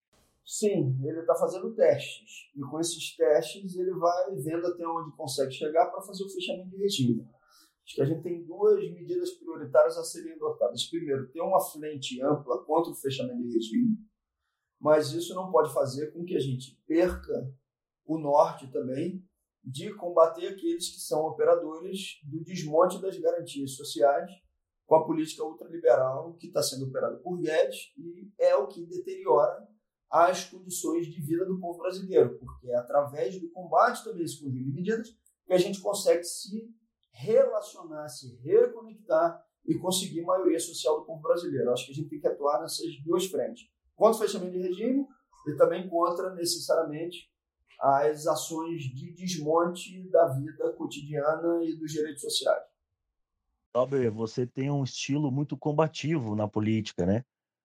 Sim, 0.49 0.99
ele 1.05 1.21
está 1.21 1.35
fazendo 1.35 1.75
testes. 1.75 2.49
E 2.57 2.61
com 2.62 2.81
esses 2.81 3.14
testes 3.14 3.76
ele 3.76 3.93
vai 3.93 4.35
vendo 4.37 4.67
até 4.67 4.88
onde 4.88 5.14
consegue 5.14 5.52
chegar 5.52 5.90
para 5.90 6.00
fazer 6.00 6.25
o 6.25 6.31
fechamento 6.31 6.71
de 6.71 6.78
regime. 6.78 7.28
Acho 7.85 7.95
que 7.95 8.00
a 8.00 8.07
gente 8.07 8.23
tem 8.23 8.47
duas 8.47 8.81
medidas 8.90 9.33
prioritárias 9.33 9.99
a 9.99 10.05
serem 10.05 10.33
adotadas. 10.33 10.87
Primeiro, 10.87 11.31
ter 11.31 11.43
uma 11.43 11.61
frente 11.61 12.23
ampla 12.23 12.64
contra 12.64 12.90
o 12.90 12.97
fechamento 12.97 13.43
de 13.43 13.52
regime, 13.52 13.99
mas 14.81 15.12
isso 15.12 15.35
não 15.35 15.52
pode 15.52 15.71
fazer 15.75 16.12
com 16.12 16.25
que 16.25 16.35
a 16.35 16.40
gente 16.40 16.81
perca 16.87 17.55
o 18.07 18.17
norte 18.17 18.73
também 18.73 19.23
de 19.62 19.93
combater 19.97 20.49
aqueles 20.49 20.88
que 20.88 21.00
são 21.00 21.26
operadores 21.26 22.21
do 22.25 22.43
desmonte 22.43 23.02
das 23.02 23.19
garantias 23.19 23.73
sociais 23.73 24.31
com 24.87 24.95
a 24.95 25.05
política 25.05 25.45
ultraliberal 25.45 26.33
que 26.37 26.47
está 26.47 26.62
sendo 26.62 26.87
operada 26.87 27.19
por 27.19 27.38
Guedes 27.38 27.93
e 27.99 28.33
é 28.38 28.57
o 28.57 28.67
que 28.67 28.87
deteriora 28.87 29.69
as 30.11 30.45
condições 30.45 31.07
de 31.07 31.21
vida 31.21 31.45
do 31.45 31.59
povo 31.59 31.79
brasileiro, 31.79 32.38
porque 32.38 32.71
é 32.71 32.77
através 32.77 33.38
do 33.41 33.50
combate 33.50 34.03
também 34.05 34.23
a 34.23 34.25
esse 34.25 34.41
conjunto 34.41 34.65
de 34.65 34.73
medidas 34.73 35.17
que 35.47 35.53
a 35.53 35.59
gente 35.59 35.81
consegue 35.81 36.25
se 36.25 36.71
relacionar, 37.11 38.09
se 38.09 38.37
reconectar 38.37 39.45
e 39.67 39.75
conseguir 39.75 40.23
maioria 40.23 40.59
social 40.59 41.00
do 41.00 41.07
povo 41.07 41.21
brasileiro. 41.21 41.71
Acho 41.71 41.87
que 41.87 41.93
a 41.93 41.95
gente 41.95 42.09
tem 42.09 42.21
que 42.21 42.27
atuar 42.27 42.61
nessas 42.61 42.87
duas 43.05 43.27
frentes. 43.27 43.69
Contra 43.95 44.17
o 44.17 44.27
fechamento 44.27 44.53
de 44.53 44.62
regime 44.62 45.07
e 45.47 45.57
também 45.57 45.88
contra, 45.88 46.35
necessariamente, 46.35 47.31
as 47.81 48.27
ações 48.27 48.83
de 48.83 49.12
desmonte 49.12 50.09
da 50.11 50.29
vida 50.29 50.73
cotidiana 50.73 51.62
e 51.65 51.77
dos 51.77 51.93
direitos 51.93 52.23
sociais. 52.23 52.65
Albert, 53.75 54.12
você 54.12 54.47
tem 54.47 54.71
um 54.71 54.83
estilo 54.83 55.31
muito 55.31 55.57
combativo 55.57 56.35
na 56.35 56.49
política, 56.49 57.05
né? 57.05 57.25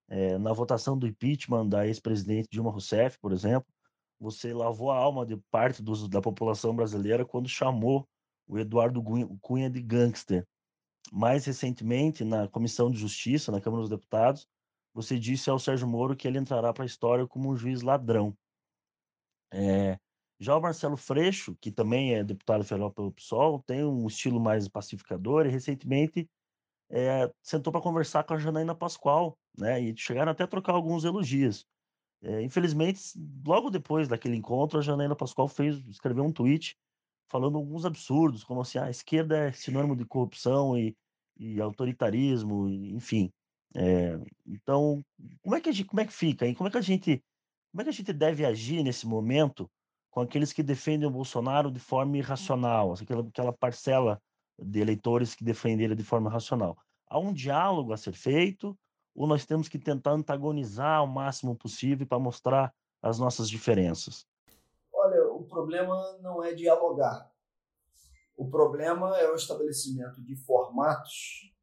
É, 0.09 0.37
na 0.37 0.53
votação 0.53 0.97
do 0.97 1.07
impeachment 1.07 1.67
da 1.67 1.87
ex-presidente 1.87 2.49
Dilma 2.51 2.71
Rousseff, 2.71 3.17
por 3.19 3.31
exemplo, 3.31 3.67
você 4.19 4.53
lavou 4.53 4.91
a 4.91 4.97
alma 4.97 5.25
de 5.25 5.37
parte 5.49 5.81
dos, 5.81 6.07
da 6.07 6.21
população 6.21 6.75
brasileira 6.75 7.25
quando 7.25 7.49
chamou 7.49 8.07
o 8.47 8.57
Eduardo 8.57 9.03
Cunha 9.41 9.69
de 9.69 9.81
gangster. 9.81 10.45
Mais 11.11 11.45
recentemente, 11.45 12.23
na 12.23 12.47
Comissão 12.47 12.89
de 12.89 12.97
Justiça, 12.97 13.51
na 13.51 13.59
Câmara 13.59 13.81
dos 13.81 13.89
Deputados, 13.89 14.47
você 14.93 15.17
disse 15.19 15.49
ao 15.49 15.59
Sérgio 15.59 15.87
Moro 15.87 16.15
que 16.15 16.27
ele 16.27 16.37
entrará 16.37 16.71
para 16.71 16.83
a 16.83 16.85
história 16.85 17.27
como 17.27 17.49
um 17.49 17.55
juiz 17.57 17.81
ladrão. 17.81 18.37
É, 19.51 19.97
já 20.39 20.55
o 20.55 20.61
Marcelo 20.61 20.97
Freixo, 20.97 21.55
que 21.59 21.71
também 21.71 22.15
é 22.15 22.23
deputado 22.23 22.63
federal 22.63 22.91
pelo 22.91 23.11
PSOL, 23.11 23.61
tem 23.63 23.83
um 23.83 24.07
estilo 24.07 24.39
mais 24.39 24.67
pacificador 24.67 25.45
e 25.45 25.49
recentemente 25.49 26.29
é, 26.89 27.31
sentou 27.41 27.71
para 27.71 27.81
conversar 27.81 28.23
com 28.23 28.33
a 28.33 28.37
Janaína 28.37 28.75
Pascoal, 28.75 29.37
né? 29.57 29.81
E 29.81 29.95
chegaram 29.97 30.31
até 30.31 30.43
a 30.43 30.47
trocar 30.47 30.73
alguns 30.73 31.03
elogios. 31.03 31.65
É, 32.21 32.41
infelizmente, 32.41 33.01
logo 33.45 33.69
depois 33.69 34.07
daquele 34.07 34.35
encontro, 34.35 34.79
a 34.79 34.81
Janaína 34.81 35.15
Pascoal 35.15 35.47
fez, 35.47 35.77
escreveu 35.87 36.23
um 36.23 36.31
tweet 36.31 36.77
falando 37.29 37.57
alguns 37.57 37.83
absurdos, 37.83 38.43
como 38.43 38.61
assim, 38.61 38.77
ah, 38.77 38.85
a 38.85 38.91
esquerda 38.91 39.37
é 39.37 39.51
sinônimo 39.51 39.95
de 39.95 40.05
corrupção 40.05 40.77
e, 40.77 40.95
e 41.35 41.59
autoritarismo, 41.59 42.69
enfim. 42.69 43.31
É, 43.75 44.19
então, 44.45 45.03
como 45.41 45.55
é 45.55 45.61
que 45.61 45.69
a 45.69 45.71
gente, 45.71 45.87
como 45.87 45.99
é 45.99 46.05
que 46.05 46.13
fica? 46.13 46.45
Hein? 46.45 46.53
Como 46.53 46.67
é 46.67 46.71
que 46.71 46.77
a 46.77 46.81
gente, 46.81 47.23
como 47.71 47.81
é 47.81 47.83
que 47.83 47.89
a 47.89 47.93
gente 47.93 48.13
deve 48.13 48.45
agir 48.45 48.83
nesse 48.83 49.07
momento 49.07 49.69
com 50.11 50.21
aqueles 50.21 50.53
que 50.53 50.61
defendem 50.61 51.07
o 51.07 51.11
Bolsonaro 51.11 51.71
de 51.71 51.79
forma 51.79 52.17
irracional, 52.17 52.93
aquela, 52.93 53.27
aquela 53.27 53.51
parcela 53.51 54.21
de 54.59 54.79
eleitores 54.79 55.35
que 55.35 55.43
defendem 55.43 55.85
ele 55.85 55.95
de 55.95 56.03
forma 56.03 56.29
irracional? 56.29 56.77
Há 57.07 57.19
um 57.19 57.33
diálogo 57.33 57.93
a 57.93 57.97
ser 57.97 58.13
feito 58.13 58.77
ou 59.15 59.27
nós 59.27 59.45
temos 59.45 59.67
que 59.67 59.77
tentar 59.77 60.11
antagonizar 60.11 61.03
o 61.03 61.07
máximo 61.07 61.55
possível 61.55 62.07
para 62.07 62.19
mostrar 62.19 62.73
as 63.01 63.19
nossas 63.19 63.49
diferenças? 63.49 64.25
Olha, 64.91 65.31
o 65.33 65.43
problema 65.43 66.17
não 66.21 66.43
é 66.43 66.53
dialogar. 66.53 67.31
O 68.35 68.49
problema 68.49 69.17
é 69.17 69.29
o 69.29 69.35
estabelecimento 69.35 70.21
de 70.23 70.35
formatos 70.35 71.53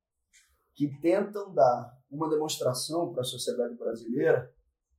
que 0.74 0.88
tentam 1.00 1.52
dar 1.52 1.98
uma 2.10 2.28
demonstração 2.28 3.12
para 3.12 3.22
a 3.22 3.24
sociedade 3.24 3.74
brasileira 3.74 4.54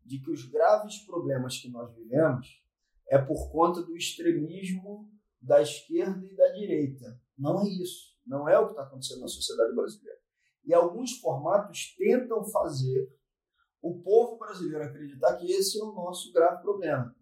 de 0.05 0.19
que 0.19 0.31
os 0.31 0.45
graves 0.45 0.99
problemas 1.05 1.57
que 1.57 1.69
nós 1.69 1.93
vivemos 1.95 2.61
é 3.07 3.17
por 3.17 3.51
conta 3.51 3.81
do 3.81 3.95
extremismo 3.95 5.09
da 5.39 5.61
esquerda 5.61 6.25
e 6.25 6.35
da 6.35 6.47
direita. 6.49 7.20
Não 7.41 7.59
é 7.59 7.67
isso. 7.67 8.11
Não 8.25 8.47
é 8.47 8.57
o 8.59 8.65
que 8.65 8.71
está 8.73 8.83
acontecendo 8.83 9.21
na 9.21 9.27
sociedade 9.27 9.73
brasileira. 9.73 10.19
E 10.63 10.73
alguns 10.73 11.17
formatos 11.17 11.95
tentam 11.97 12.45
fazer 12.45 13.11
o 13.81 13.99
povo 13.99 14.37
brasileiro 14.37 14.83
acreditar 14.83 15.35
que 15.37 15.51
esse 15.51 15.79
é 15.79 15.83
o 15.83 15.91
nosso 15.91 16.31
grave 16.31 16.61
problema. 16.61 17.15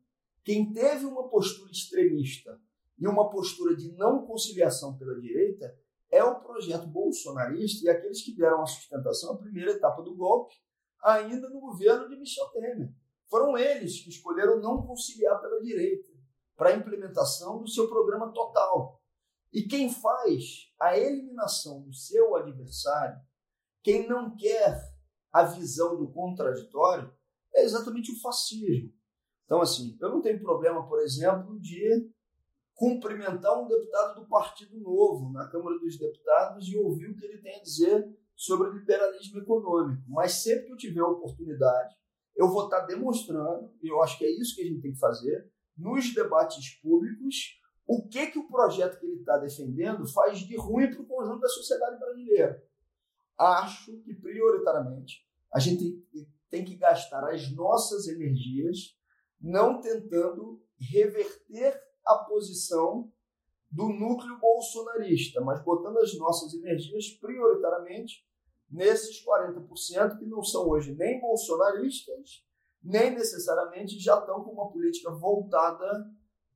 Quem 0.44 0.74
teve 0.74 1.06
uma 1.06 1.30
postura 1.30 1.72
extremista 1.72 2.60
e 2.98 3.08
uma 3.08 3.30
postura 3.30 3.76
de 3.78 3.94
não 3.94 4.26
conciliação 4.26 4.98
pela 4.98 5.18
direita 5.22 5.74
é 6.12 6.22
o 6.22 6.42
projeto 6.42 6.88
bolsonarista 6.88 7.86
e 7.86 7.90
aqueles 7.90 8.22
que 8.22 8.36
deram 8.36 8.62
a 8.62 8.66
sustentação 8.66 9.34
à 9.34 9.38
primeira 9.38 9.72
etapa 9.72 10.02
do 10.02 10.16
golpe, 10.16 10.54
ainda 11.02 11.50
no 11.50 11.62
governo 11.62 12.10
de 12.10 12.18
Michel 12.18 12.50
Temer. 12.50 12.94
Foram 13.30 13.58
eles 13.58 14.02
que 14.02 14.10
escolheram 14.10 14.60
não 14.60 14.86
conciliar 14.86 15.40
pela 15.40 15.62
direita 15.62 16.10
para 16.58 16.72
a 16.72 16.76
implementação 16.76 17.60
do 17.60 17.70
seu 17.70 17.88
programa 17.88 18.34
total. 18.34 18.99
E 19.52 19.64
quem 19.64 19.92
faz 19.92 20.72
a 20.80 20.98
eliminação 20.98 21.82
do 21.82 21.94
seu 21.94 22.36
adversário, 22.36 23.20
quem 23.84 24.08
não 24.08 24.36
quer 24.36 24.80
a 25.32 25.44
visão 25.44 25.98
do 25.98 26.12
contraditório, 26.12 27.12
é 27.56 27.64
exatamente 27.64 28.12
o 28.12 28.20
fascismo. 28.22 28.94
Então, 29.46 29.62
assim, 29.62 29.98
eu 30.00 30.10
não 30.10 30.22
tenho 30.22 30.40
problema, 30.42 30.88
por 30.88 31.00
exemplo, 31.02 31.60
de 31.60 32.12
cumprimentar 32.76 33.60
um 33.62 33.68
deputado 33.68 34.22
do 34.22 34.28
Partido 34.28 34.80
Novo 34.80 35.32
na 35.34 35.50
Câmara 35.50 35.78
dos 35.80 35.98
Deputados 35.98 36.68
e 36.68 36.78
ouvir 36.78 37.10
o 37.10 37.16
que 37.16 37.26
ele 37.26 37.42
tem 37.42 37.56
a 37.56 37.62
dizer 37.62 38.18
sobre 38.36 38.70
liberalismo 38.70 39.40
econômico. 39.40 40.04
Mas 40.08 40.44
sempre 40.44 40.68
que 40.68 40.72
eu 40.72 40.78
tiver 40.78 41.02
a 41.02 41.08
oportunidade, 41.08 41.96
eu 42.38 42.48
vou 42.48 42.66
estar 42.66 42.86
demonstrando, 42.86 43.74
e 43.82 43.92
eu 43.92 44.02
acho 44.02 44.18
que 44.18 44.24
é 44.24 44.32
isso 44.32 44.56
que 44.56 44.62
a 44.62 44.66
gente 44.66 44.82
tem 44.82 44.94
que 44.94 45.00
fazer, 45.00 45.52
nos 45.76 46.14
debates 46.14 46.80
públicos, 46.82 47.59
o 47.90 48.08
que, 48.08 48.28
que 48.28 48.38
o 48.38 48.48
projeto 48.48 49.00
que 49.00 49.06
ele 49.08 49.22
está 49.22 49.36
defendendo 49.40 50.08
faz 50.08 50.38
de 50.38 50.56
ruim 50.56 50.92
para 50.92 51.02
o 51.02 51.08
conjunto 51.08 51.40
da 51.40 51.48
sociedade 51.48 51.98
brasileira. 51.98 52.64
Acho 53.36 53.98
que, 54.02 54.14
prioritariamente, 54.14 55.28
a 55.52 55.58
gente 55.58 56.00
tem 56.52 56.64
que 56.64 56.76
gastar 56.76 57.28
as 57.34 57.52
nossas 57.52 58.08
energias 58.08 58.96
não 59.42 59.82
tentando 59.82 60.62
reverter 60.80 61.82
a 62.06 62.16
posição 62.20 63.12
do 63.72 63.90
núcleo 63.90 64.38
bolsonarista, 64.40 65.42
mas 65.42 65.64
botando 65.64 65.98
as 65.98 66.16
nossas 66.16 66.54
energias 66.54 67.10
prioritariamente 67.20 68.24
nesses 68.70 69.26
40% 69.26 70.20
que 70.20 70.28
não 70.28 70.44
são 70.44 70.70
hoje 70.70 70.94
nem 70.94 71.20
bolsonaristas, 71.20 72.46
nem 72.84 73.16
necessariamente 73.16 73.98
já 73.98 74.20
estão 74.20 74.44
com 74.44 74.52
uma 74.52 74.72
política 74.72 75.10
voltada 75.10 76.08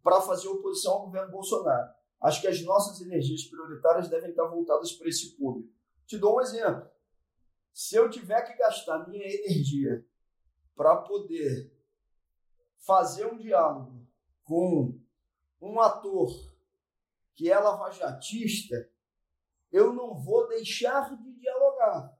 para 0.03 0.21
fazer 0.21 0.49
oposição 0.49 0.93
ao 0.93 1.05
governo 1.05 1.31
Bolsonaro. 1.31 1.93
Acho 2.21 2.41
que 2.41 2.47
as 2.47 2.61
nossas 2.61 3.01
energias 3.01 3.45
prioritárias 3.45 4.09
devem 4.09 4.29
estar 4.29 4.45
voltadas 4.45 4.91
para 4.91 5.07
esse 5.07 5.35
público. 5.35 5.73
Te 6.05 6.17
dou 6.17 6.37
um 6.37 6.41
exemplo. 6.41 6.89
Se 7.73 7.95
eu 7.95 8.09
tiver 8.09 8.41
que 8.43 8.57
gastar 8.57 9.07
minha 9.07 9.25
energia 9.25 10.05
para 10.75 10.97
poder 10.97 11.73
fazer 12.77 13.25
um 13.25 13.37
diálogo 13.37 14.05
com 14.43 14.99
um 15.61 15.79
ator 15.79 16.29
que 17.33 17.49
é 17.49 17.57
lavajatista, 17.57 18.89
eu 19.71 19.93
não 19.93 20.13
vou 20.13 20.47
deixar 20.47 21.15
de 21.17 21.33
dialogar. 21.33 22.15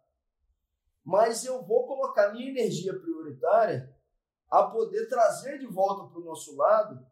Mas 1.04 1.46
eu 1.46 1.62
vou 1.64 1.86
colocar 1.86 2.32
minha 2.32 2.50
energia 2.50 2.98
prioritária 2.98 3.96
a 4.50 4.64
poder 4.64 5.08
trazer 5.08 5.60
de 5.60 5.68
volta 5.68 6.10
para 6.10 6.22
o 6.22 6.26
nosso 6.26 6.56
lado 6.56 7.06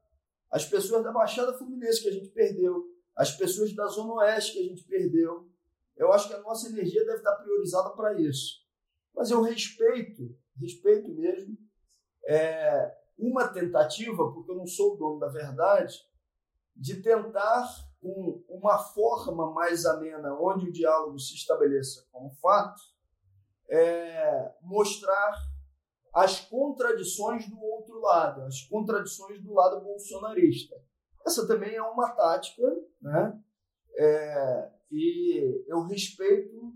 as 0.51 0.65
pessoas 0.65 1.03
da 1.03 1.11
Baixada 1.11 1.57
Fluminense 1.57 2.01
que 2.01 2.09
a 2.09 2.13
gente 2.13 2.29
perdeu, 2.29 2.85
as 3.15 3.31
pessoas 3.31 3.73
da 3.73 3.87
Zona 3.87 4.15
Oeste 4.15 4.53
que 4.53 4.59
a 4.59 4.63
gente 4.63 4.83
perdeu. 4.83 5.49
Eu 5.95 6.11
acho 6.11 6.27
que 6.27 6.33
a 6.33 6.41
nossa 6.41 6.67
energia 6.67 7.05
deve 7.05 7.19
estar 7.19 7.35
priorizada 7.37 7.91
para 7.91 8.19
isso. 8.19 8.61
Mas 9.13 9.31
eu 9.31 9.41
respeito, 9.41 10.35
respeito 10.59 11.09
mesmo, 11.09 11.57
é, 12.25 12.95
uma 13.17 13.47
tentativa, 13.47 14.31
porque 14.31 14.51
eu 14.51 14.55
não 14.55 14.67
sou 14.67 14.93
o 14.93 14.97
dono 14.97 15.19
da 15.19 15.27
verdade, 15.27 15.95
de 16.75 17.01
tentar, 17.01 17.69
com 18.01 18.43
uma 18.49 18.77
forma 18.79 19.51
mais 19.51 19.85
amena, 19.85 20.33
onde 20.33 20.67
o 20.67 20.71
diálogo 20.71 21.19
se 21.19 21.35
estabeleça 21.35 22.07
como 22.11 22.31
fato, 22.35 22.81
é, 23.69 24.53
mostrar 24.61 25.50
as 26.13 26.41
contradições 26.41 27.47
do 27.49 27.59
outro 27.61 27.99
lado, 27.99 28.41
as 28.41 28.61
contradições 28.63 29.41
do 29.41 29.53
lado 29.53 29.81
bolsonarista. 29.81 30.75
Essa 31.25 31.47
também 31.47 31.75
é 31.75 31.81
uma 31.81 32.09
tática, 32.11 32.63
né? 33.01 33.39
É, 33.95 34.71
e 34.91 35.63
eu 35.67 35.81
respeito 35.83 36.73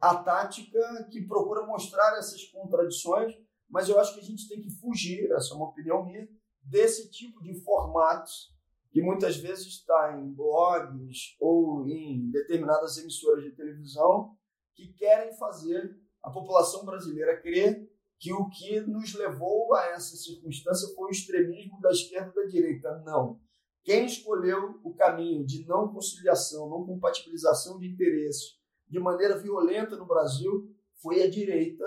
a 0.00 0.14
tática 0.16 1.08
que 1.10 1.26
procura 1.26 1.66
mostrar 1.66 2.16
essas 2.16 2.44
contradições, 2.44 3.34
mas 3.68 3.88
eu 3.88 3.98
acho 3.98 4.14
que 4.14 4.20
a 4.20 4.24
gente 4.24 4.48
tem 4.48 4.60
que 4.60 4.70
fugir, 4.70 5.30
essa 5.32 5.52
é 5.52 5.56
uma 5.56 5.68
opinião 5.68 6.04
minha, 6.04 6.26
desse 6.62 7.10
tipo 7.10 7.42
de 7.42 7.54
formatos 7.62 8.54
que 8.90 9.02
muitas 9.02 9.36
vezes 9.36 9.66
está 9.66 10.18
em 10.18 10.32
blogs 10.32 11.36
ou 11.38 11.86
em 11.86 12.30
determinadas 12.30 12.98
emissoras 12.98 13.44
de 13.44 13.52
televisão 13.52 14.36
que 14.74 14.92
querem 14.94 15.36
fazer 15.36 15.98
a 16.22 16.30
população 16.30 16.84
brasileira 16.84 17.40
crer 17.40 17.89
que 18.20 18.32
o 18.34 18.50
que 18.50 18.80
nos 18.82 19.14
levou 19.14 19.74
a 19.74 19.86
essa 19.86 20.14
circunstância 20.14 20.94
foi 20.94 21.08
o 21.08 21.10
extremismo 21.10 21.80
da 21.80 21.90
esquerda 21.90 22.30
e 22.30 22.34
da 22.34 22.50
direita. 22.50 23.02
Não. 23.04 23.40
Quem 23.82 24.04
escolheu 24.04 24.78
o 24.84 24.94
caminho 24.94 25.44
de 25.44 25.66
não 25.66 25.88
conciliação, 25.88 26.68
não 26.68 26.84
compatibilização 26.84 27.78
de 27.78 27.88
interesses 27.88 28.60
de 28.86 29.00
maneira 29.00 29.38
violenta 29.38 29.96
no 29.96 30.04
Brasil 30.04 30.68
foi 31.00 31.22
a 31.22 31.30
direita, 31.30 31.84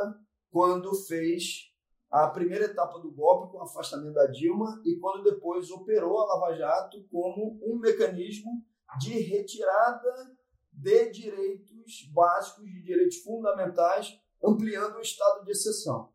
quando 0.50 0.94
fez 1.06 1.72
a 2.10 2.28
primeira 2.30 2.66
etapa 2.66 3.00
do 3.00 3.12
golpe 3.12 3.52
com 3.52 3.60
o 3.60 3.64
afastamento 3.64 4.14
da 4.14 4.26
Dilma 4.26 4.82
e 4.86 4.98
quando 4.98 5.24
depois 5.24 5.70
operou 5.70 6.20
a 6.20 6.26
Lava 6.34 6.56
Jato 6.56 7.04
como 7.12 7.60
um 7.64 7.78
mecanismo 7.78 8.64
de 9.00 9.20
retirada 9.20 10.36
de 10.72 11.12
direitos 11.12 12.10
básicos, 12.12 12.66
de 12.66 12.82
direitos 12.82 13.18
fundamentais, 13.18 14.20
ampliando 14.44 14.98
o 14.98 15.02
estado 15.02 15.44
de 15.44 15.52
exceção. 15.52 16.12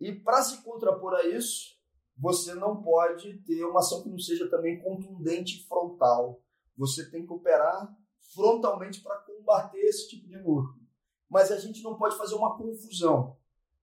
E 0.00 0.12
para 0.12 0.42
se 0.42 0.62
contrapor 0.62 1.14
a 1.14 1.24
isso, 1.24 1.74
você 2.16 2.54
não 2.54 2.82
pode 2.82 3.38
ter 3.44 3.64
uma 3.64 3.80
ação 3.80 4.02
que 4.02 4.08
não 4.08 4.18
seja 4.18 4.48
também 4.48 4.80
contundente 4.80 5.58
e 5.58 5.66
frontal. 5.66 6.42
Você 6.76 7.10
tem 7.10 7.26
que 7.26 7.32
operar 7.32 7.96
frontalmente 8.34 9.00
para 9.00 9.18
combater 9.18 9.78
esse 9.78 10.08
tipo 10.08 10.26
de 10.28 10.36
núcleo. 10.36 10.82
Mas 11.28 11.50
a 11.50 11.58
gente 11.58 11.82
não 11.82 11.96
pode 11.96 12.16
fazer 12.16 12.34
uma 12.34 12.56
confusão. 12.56 13.36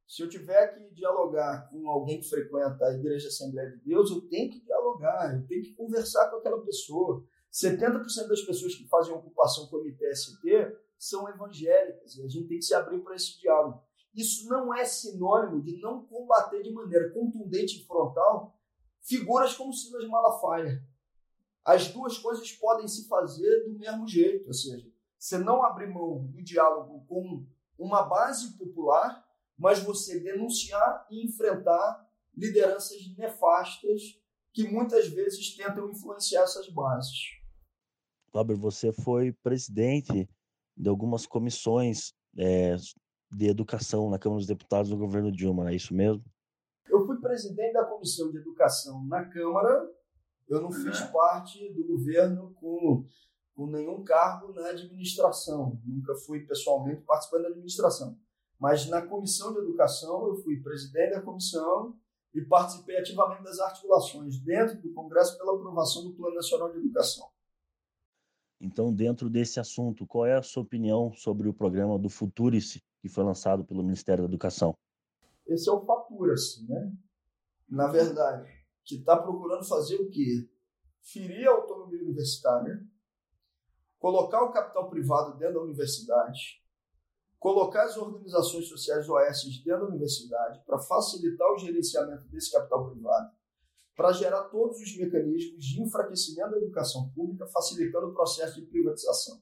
Se 0.08 0.22
eu 0.22 0.30
tiver 0.30 0.68
que 0.68 0.94
dialogar 0.94 1.70
com 1.70 1.90
alguém 1.90 2.20
que 2.20 2.30
frequenta 2.30 2.86
a 2.86 2.94
Igreja 2.94 3.30
Assembleia 3.30 3.70
de 3.72 3.78
Deus, 3.78 4.12
eu 4.12 4.22
tenho 4.28 4.52
que 4.52 4.60
dialogar, 4.60 5.34
eu 5.34 5.48
tenho 5.48 5.64
que 5.64 5.74
conversar 5.74 6.30
com 6.30 6.38
aquela 6.38 6.62
pessoa. 6.62 7.26
70% 7.52 8.28
das 8.28 8.42
pessoas 8.42 8.76
que 8.76 8.88
fazem 8.88 9.14
ocupação 9.14 9.68
com 9.68 9.78
o 9.78 9.84
MTST 9.84 10.78
são 10.98 11.28
evangélicas 11.30 12.16
e 12.16 12.24
a 12.24 12.28
gente 12.28 12.48
tem 12.48 12.60
que 12.60 12.66
se 12.66 12.74
abrir 12.74 13.00
para 13.00 13.16
esse 13.16 13.40
diálogo. 13.40 13.82
Isso 14.14 14.48
não 14.50 14.74
é 14.74 14.84
sinônimo 14.84 15.62
de 15.62 15.78
não 15.78 16.06
combater 16.06 16.62
de 16.62 16.72
maneira 16.72 17.12
contundente 17.12 17.82
e 17.82 17.86
frontal 17.86 18.58
figuras 19.02 19.56
como 19.56 19.74
Silas 19.74 20.08
Malafaia. 20.08 20.86
As 21.64 21.88
duas 21.88 22.18
coisas 22.18 22.52
podem 22.54 22.88
se 22.88 23.08
fazer 23.08 23.64
do 23.64 23.78
mesmo 23.78 24.08
jeito, 24.08 24.48
ou 24.48 24.54
seja, 24.54 24.92
você 25.18 25.38
não 25.38 25.64
abrir 25.64 25.88
mão 25.88 26.26
do 26.28 26.44
diálogo 26.44 27.06
com 27.08 27.46
uma 27.78 28.04
base 28.04 28.58
popular, 28.58 29.26
mas 29.58 29.80
você 29.80 30.20
denunciar 30.20 31.06
e 31.10 31.26
enfrentar 31.26 32.10
lideranças 32.36 33.16
nefastas 33.16 34.20
que 34.54 34.68
muitas 34.68 35.08
vezes 35.08 35.56
tentam 35.56 35.90
influenciar 35.90 36.44
essas 36.44 36.68
bases. 36.70 37.42
Cláudio, 38.32 38.58
você 38.58 38.92
foi 38.92 39.32
presidente 39.44 40.28
de 40.76 40.90
algumas 40.90 41.28
comissões 41.28 42.14
é, 42.38 42.76
de 43.32 43.48
educação 43.48 44.10
na 44.10 44.20
Câmara 44.20 44.40
dos 44.40 44.48
Deputados 44.48 44.90
do 44.90 44.98
governo 44.98 45.32
Dilma, 45.32 45.72
é 45.72 45.76
isso 45.76 45.94
mesmo? 45.94 46.24
Eu 46.90 47.06
fui 47.06 47.18
presidente 47.20 47.74
da 47.74 47.86
Comissão 47.86 48.30
de 48.30 48.38
Educação 48.38 49.06
na 49.06 49.24
Câmara, 49.26 49.90
eu 50.50 50.62
não 50.62 50.72
fiz 50.72 51.00
parte 51.12 51.72
do 51.74 51.86
governo 51.86 52.54
com, 52.56 53.06
com 53.56 53.68
nenhum 53.68 54.04
cargo 54.04 54.52
na 54.52 54.70
administração, 54.70 55.80
nunca 55.86 56.14
fui 56.16 56.42
pessoalmente 56.42 57.02
participando 57.04 57.44
da 57.44 57.50
administração. 57.50 58.18
Mas 58.60 58.86
na 58.88 59.02
Comissão 59.02 59.54
de 59.54 59.60
Educação, 59.60 60.28
eu 60.28 60.36
fui 60.36 60.58
presidente 60.58 61.14
da 61.14 61.22
comissão 61.22 61.98
e 62.34 62.42
participei 62.42 62.98
ativamente 62.98 63.44
das 63.44 63.60
articulações 63.60 64.38
dentro 64.40 64.80
do 64.82 64.94
Congresso 64.94 65.38
pela 65.38 65.56
aprovação 65.56 66.04
do 66.04 66.14
Plano 66.14 66.36
Nacional 66.36 66.72
de 66.72 66.78
Educação. 66.78 67.28
Então, 68.60 68.94
dentro 68.94 69.30
desse 69.30 69.60
assunto, 69.60 70.06
qual 70.06 70.26
é 70.26 70.36
a 70.36 70.44
sua 70.44 70.62
opinião 70.62 71.12
sobre 71.14 71.50
o 71.50 71.54
programa 71.54 71.98
do 71.98 72.10
Futurice, 72.10 72.84
que 73.02 73.10
foi 73.10 73.24
lançado 73.24 73.66
pelo 73.66 73.84
Ministério 73.84 74.24
da 74.24 74.30
Educação? 74.30 74.74
Esse 75.48 75.68
é 75.68 75.72
o 75.72 75.84
Fatura-se, 75.84 76.68
né? 76.68 76.94
Na 77.68 77.88
verdade, 77.88 78.50
que 78.86 78.96
está 78.96 79.18
procurando 79.18 79.68
fazer 79.68 79.96
o 79.96 80.10
quê? 80.10 80.50
Ferir 81.02 81.48
a 81.48 81.52
autonomia 81.52 82.02
universitária, 82.02 82.80
colocar 83.98 84.44
o 84.44 84.52
capital 84.52 84.90
privado 84.90 85.38
dentro 85.38 85.56
da 85.56 85.62
universidade, 85.62 86.62
colocar 87.40 87.86
as 87.86 87.98
organizações 87.98 88.68
sociais 88.68 89.10
OS 89.10 89.64
dentro 89.64 89.82
da 89.82 89.88
universidade 89.88 90.64
para 90.64 90.78
facilitar 90.78 91.52
o 91.52 91.58
gerenciamento 91.58 92.28
desse 92.30 92.52
capital 92.52 92.90
privado, 92.92 93.36
para 93.96 94.12
gerar 94.12 94.44
todos 94.46 94.78
os 94.80 94.98
mecanismos 94.98 95.66
de 95.66 95.82
enfraquecimento 95.82 96.52
da 96.52 96.58
educação 96.58 97.10
pública, 97.10 97.48
facilitando 97.48 98.08
o 98.08 98.14
processo 98.14 98.62
de 98.62 98.68
privatização. 98.68 99.42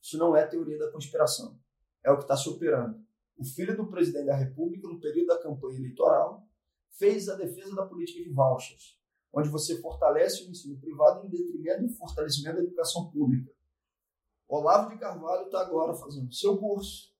Isso 0.00 0.18
não 0.18 0.36
é 0.36 0.44
teoria 0.46 0.78
da 0.78 0.90
conspiração, 0.90 1.58
é 2.04 2.10
o 2.10 2.16
que 2.16 2.24
está 2.24 2.36
se 2.36 2.48
operando. 2.48 3.00
O 3.36 3.44
filho 3.44 3.76
do 3.76 3.86
presidente 3.88 4.26
da 4.26 4.36
República, 4.36 4.86
no 4.88 5.00
período 5.00 5.28
da 5.28 5.42
campanha 5.42 5.78
eleitoral, 5.78 6.46
fez 6.90 7.28
a 7.28 7.36
defesa 7.36 7.74
da 7.74 7.86
política 7.86 8.22
de 8.22 8.30
vouchers, 8.30 8.98
onde 9.32 9.48
você 9.48 9.80
fortalece 9.80 10.44
o 10.44 10.50
ensino 10.50 10.78
privado 10.78 11.26
em 11.26 11.30
detrimento 11.30 11.82
do 11.86 11.92
fortalecimento 11.94 12.56
da 12.56 12.62
educação 12.62 13.10
pública. 13.10 13.50
Olavo 14.48 14.90
de 14.90 14.98
Carvalho 14.98 15.46
está 15.46 15.60
agora 15.62 15.94
fazendo 15.94 16.32
seu 16.32 16.58
curso, 16.58 17.12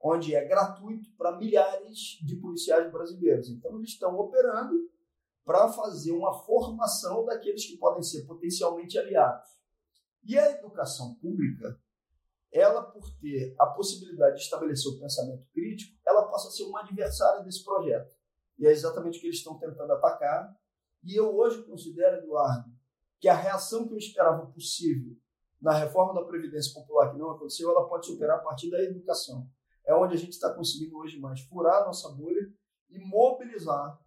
onde 0.00 0.34
é 0.34 0.44
gratuito 0.44 1.10
para 1.16 1.36
milhares 1.36 2.18
de 2.22 2.36
policiais 2.36 2.90
brasileiros. 2.90 3.48
Então, 3.48 3.76
eles 3.76 3.90
estão 3.90 4.18
operando 4.18 4.90
para 5.44 5.68
fazer 5.72 6.10
uma 6.10 6.34
formação 6.34 7.24
daqueles 7.24 7.64
que 7.64 7.76
podem 7.76 8.02
ser 8.02 8.24
potencialmente 8.26 8.98
aliados. 8.98 9.48
E 10.24 10.36
a 10.36 10.50
educação 10.50 11.14
pública, 11.14 11.80
ela, 12.56 12.82
por 12.82 13.04
ter 13.20 13.54
a 13.58 13.66
possibilidade 13.66 14.36
de 14.36 14.42
estabelecer 14.42 14.92
o 14.92 14.98
pensamento 14.98 15.44
crítico, 15.52 15.96
ela 16.06 16.26
passa 16.28 16.48
a 16.48 16.50
ser 16.50 16.64
uma 16.64 16.80
adversária 16.80 17.42
desse 17.42 17.64
projeto. 17.64 18.14
E 18.58 18.66
é 18.66 18.70
exatamente 18.70 19.18
o 19.18 19.20
que 19.20 19.26
eles 19.26 19.38
estão 19.38 19.58
tentando 19.58 19.92
atacar. 19.92 20.54
E 21.04 21.14
eu 21.14 21.36
hoje 21.36 21.62
considero, 21.64 22.16
Eduardo, 22.16 22.70
que 23.20 23.28
a 23.28 23.34
reação 23.34 23.86
que 23.86 23.94
eu 23.94 23.98
esperava 23.98 24.46
possível 24.46 25.16
na 25.60 25.72
reforma 25.72 26.14
da 26.14 26.26
Previdência 26.26 26.72
Popular, 26.74 27.12
que 27.12 27.18
não 27.18 27.30
aconteceu, 27.30 27.70
ela 27.70 27.88
pode 27.88 28.06
se 28.06 28.12
operar 28.12 28.38
a 28.38 28.42
partir 28.42 28.70
da 28.70 28.82
educação 28.82 29.48
é 29.86 29.94
onde 29.94 30.14
a 30.14 30.18
gente 30.18 30.32
está 30.32 30.52
conseguindo 30.52 30.98
hoje 30.98 31.18
mais 31.18 31.40
furar 31.42 31.82
a 31.82 31.86
nossa 31.86 32.10
bolha 32.10 32.52
e 32.90 32.98
mobilizar 32.98 33.98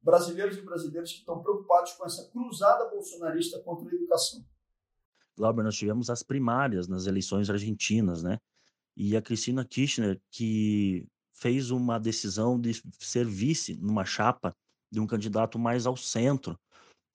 brasileiros 0.00 0.56
e 0.56 0.62
brasileiras 0.62 1.10
que 1.10 1.18
estão 1.18 1.42
preocupados 1.42 1.92
com 1.94 2.06
essa 2.06 2.30
cruzada 2.30 2.88
bolsonarista 2.88 3.60
contra 3.62 3.90
a 3.90 3.94
educação. 3.94 4.44
Glauber, 5.36 5.62
nós 5.62 5.76
tivemos 5.76 6.10
as 6.10 6.22
primárias 6.22 6.86
nas 6.86 7.06
eleições 7.06 7.50
argentinas, 7.50 8.22
né? 8.22 8.38
E 8.96 9.16
a 9.16 9.22
Cristina 9.22 9.64
Kirchner, 9.64 10.20
que 10.30 11.08
fez 11.32 11.70
uma 11.70 11.98
decisão 11.98 12.60
de 12.60 12.80
ser 12.98 13.26
vice 13.26 13.74
numa 13.76 14.04
chapa 14.04 14.54
de 14.90 15.00
um 15.00 15.06
candidato 15.06 15.58
mais 15.58 15.86
ao 15.86 15.96
centro 15.96 16.58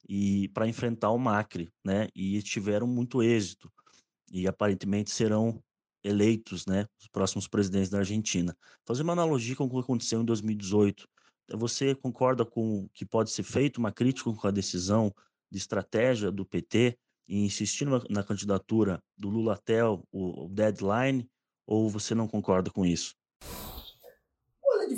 e 0.08 0.48
para 0.48 0.68
enfrentar 0.68 1.10
o 1.10 1.18
Macri, 1.18 1.72
né? 1.84 2.08
E 2.14 2.42
tiveram 2.42 2.86
muito 2.86 3.22
êxito 3.22 3.72
e 4.30 4.46
aparentemente 4.46 5.10
serão 5.10 5.62
eleitos, 6.02 6.66
né, 6.66 6.86
os 6.98 7.08
próximos 7.08 7.46
presidentes 7.46 7.90
da 7.90 7.98
Argentina. 7.98 8.56
Fazer 8.86 9.02
uma 9.02 9.12
analogia 9.12 9.54
com 9.56 9.64
o 9.64 9.70
que 9.70 9.78
aconteceu 9.78 10.22
em 10.22 10.24
2018. 10.24 11.06
Você 11.52 11.94
concorda 11.94 12.44
com 12.44 12.88
que 12.94 13.04
pode 13.04 13.30
ser 13.30 13.42
feito 13.42 13.78
uma 13.78 13.92
crítica 13.92 14.32
com 14.32 14.46
a 14.46 14.50
decisão 14.50 15.12
de 15.50 15.58
estratégia 15.58 16.30
do 16.30 16.46
PT 16.46 16.96
em 17.30 17.44
insistir 17.44 17.86
na, 17.86 18.24
candidatura 18.24 19.00
do 19.16 19.28
Lula 19.28 19.54
até 19.54 19.84
o, 19.84 20.02
o 20.12 20.48
deadline, 20.50 21.26
ou 21.66 21.88
você 21.88 22.14
não 22.14 22.26
concorda 22.26 22.70
com 22.70 22.84
isso? 22.84 23.14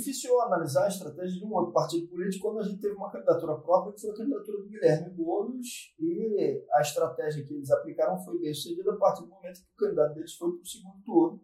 difícil 0.03 0.41
analisar 0.41 0.85
a 0.85 0.89
estratégia 0.89 1.39
de 1.39 1.45
um 1.45 1.53
outro 1.55 1.73
partido 1.73 2.09
político 2.09 2.49
quando 2.49 2.61
a 2.61 2.69
gente 2.69 2.81
teve 2.81 2.95
uma 2.95 3.11
candidatura 3.11 3.57
própria, 3.57 3.93
que 3.93 4.01
foi 4.01 4.11
a 4.11 4.17
candidatura 4.17 4.59
do 4.59 4.69
Guilherme 4.69 5.11
Boulos, 5.11 5.95
e 5.99 6.67
a 6.73 6.81
estratégia 6.81 7.45
que 7.45 7.55
eles 7.55 7.71
aplicaram 7.71 8.19
foi 8.19 8.39
bem 8.39 8.53
sucedida 8.53 8.93
a 8.93 8.97
partir 8.97 9.23
do 9.23 9.29
momento 9.29 9.61
que 9.61 9.73
o 9.73 9.77
candidato 9.77 10.15
deles 10.15 10.35
foi 10.35 10.51
para 10.53 10.63
o 10.63 10.67
segundo 10.67 11.03
turno, 11.05 11.41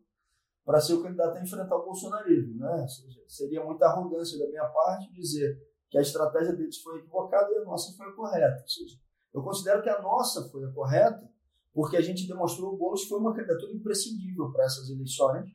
para 0.65 0.81
ser 0.81 0.95
o 0.95 1.03
candidato 1.03 1.37
a 1.37 1.43
enfrentar 1.43 1.77
o 1.77 1.85
bolsonarismo. 1.85 2.59
Né? 2.59 2.87
Seria 3.27 3.65
muita 3.65 3.87
arrogância 3.87 4.39
da 4.39 4.49
minha 4.49 4.67
parte 4.69 5.13
dizer 5.13 5.57
que 5.89 5.99
a 5.99 6.03
estratégia 6.03 6.55
deles 6.55 6.79
foi 6.79 6.99
equivocada 6.99 7.51
e 7.53 7.59
a 7.59 7.65
nossa 7.65 7.97
foi 7.97 8.13
correta. 8.15 8.61
Ou 8.61 8.69
seja, 8.69 8.97
eu 9.33 9.43
considero 9.43 9.83
que 9.83 9.89
a 9.89 10.01
nossa 10.01 10.49
foi 10.51 10.65
a 10.65 10.73
correta, 10.73 11.29
porque 11.73 11.97
a 11.97 12.01
gente 12.01 12.27
demonstrou 12.27 12.71
que 12.71 12.77
o 12.77 12.79
Boulos 12.79 13.05
foi 13.05 13.19
uma 13.21 13.35
candidatura 13.35 13.73
imprescindível 13.73 14.51
para 14.51 14.65
essas 14.65 14.91
eleições, 14.91 15.49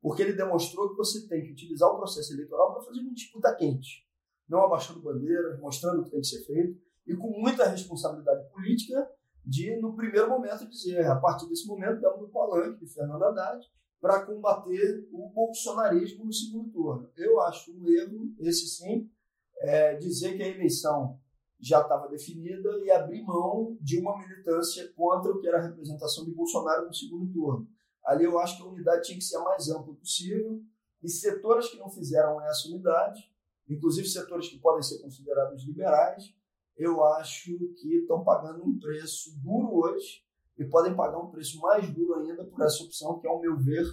porque 0.00 0.22
ele 0.22 0.32
demonstrou 0.32 0.90
que 0.90 0.96
você 0.96 1.26
tem 1.26 1.42
que 1.42 1.52
utilizar 1.52 1.90
o 1.90 1.98
processo 1.98 2.32
eleitoral 2.32 2.72
para 2.72 2.84
fazer 2.84 3.00
uma 3.00 3.12
disputa 3.12 3.54
quente, 3.54 4.06
não 4.48 4.64
abaixando 4.64 5.02
bandeiras, 5.02 5.58
mostrando 5.60 6.00
o 6.00 6.04
que 6.04 6.10
tem 6.10 6.20
que 6.20 6.26
ser 6.26 6.44
feito, 6.44 6.80
e 7.06 7.14
com 7.14 7.28
muita 7.40 7.68
responsabilidade 7.68 8.48
política 8.50 9.08
de, 9.44 9.76
no 9.80 9.94
primeiro 9.94 10.28
momento, 10.28 10.68
dizer, 10.68 11.06
a 11.06 11.16
partir 11.16 11.48
desse 11.48 11.66
momento, 11.66 12.00
damos 12.00 12.22
o 12.22 12.28
palanque 12.28 12.84
de 12.84 12.92
Fernando 12.92 13.22
Haddad 13.24 13.64
para 14.00 14.24
combater 14.24 15.08
o 15.12 15.28
bolsonarismo 15.28 16.24
no 16.24 16.32
segundo 16.32 16.70
turno. 16.70 17.10
Eu 17.16 17.40
acho 17.42 17.72
um 17.72 17.88
erro, 17.88 18.34
esse 18.40 18.66
sim, 18.66 19.10
é 19.58 19.94
dizer 19.94 20.36
que 20.36 20.42
a 20.42 20.48
eleição 20.48 21.18
já 21.58 21.80
estava 21.80 22.08
definida 22.08 22.70
e 22.84 22.90
abrir 22.90 23.22
mão 23.22 23.76
de 23.80 23.98
uma 23.98 24.18
militância 24.18 24.92
contra 24.94 25.32
o 25.32 25.40
que 25.40 25.48
era 25.48 25.58
a 25.58 25.62
representação 25.62 26.24
de 26.24 26.32
Bolsonaro 26.32 26.86
no 26.86 26.94
segundo 26.94 27.32
turno. 27.32 27.68
Ali 28.04 28.24
eu 28.24 28.38
acho 28.38 28.56
que 28.56 28.62
a 28.62 28.66
unidade 28.66 29.06
tinha 29.06 29.18
que 29.18 29.24
ser 29.24 29.36
a 29.36 29.42
mais 29.42 29.68
ampla 29.68 29.94
possível 29.94 30.62
e 31.02 31.08
setores 31.08 31.68
que 31.68 31.78
não 31.78 31.90
fizeram 31.90 32.40
essa 32.42 32.68
unidade, 32.68 33.32
inclusive 33.68 34.06
setores 34.06 34.48
que 34.48 34.58
podem 34.58 34.82
ser 34.82 35.00
considerados 35.00 35.64
liberais, 35.64 36.32
eu 36.76 37.02
acho 37.04 37.56
que 37.80 37.96
estão 37.96 38.22
pagando 38.22 38.62
um 38.62 38.78
preço 38.78 39.30
duro 39.40 39.74
hoje 39.74 40.22
e 40.58 40.64
podem 40.64 40.94
pagar 40.94 41.18
um 41.18 41.30
preço 41.30 41.60
mais 41.60 41.88
duro 41.90 42.20
ainda 42.20 42.44
por 42.44 42.62
essa 42.62 42.82
opção 42.84 43.18
que, 43.18 43.26
ao 43.26 43.40
meu 43.40 43.56
ver, 43.56 43.84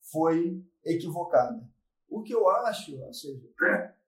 foi 0.00 0.62
equivocada. 0.84 1.62
O 2.08 2.22
que 2.22 2.34
eu 2.34 2.48
acho, 2.48 3.00
ou 3.00 3.12
seja, 3.12 3.48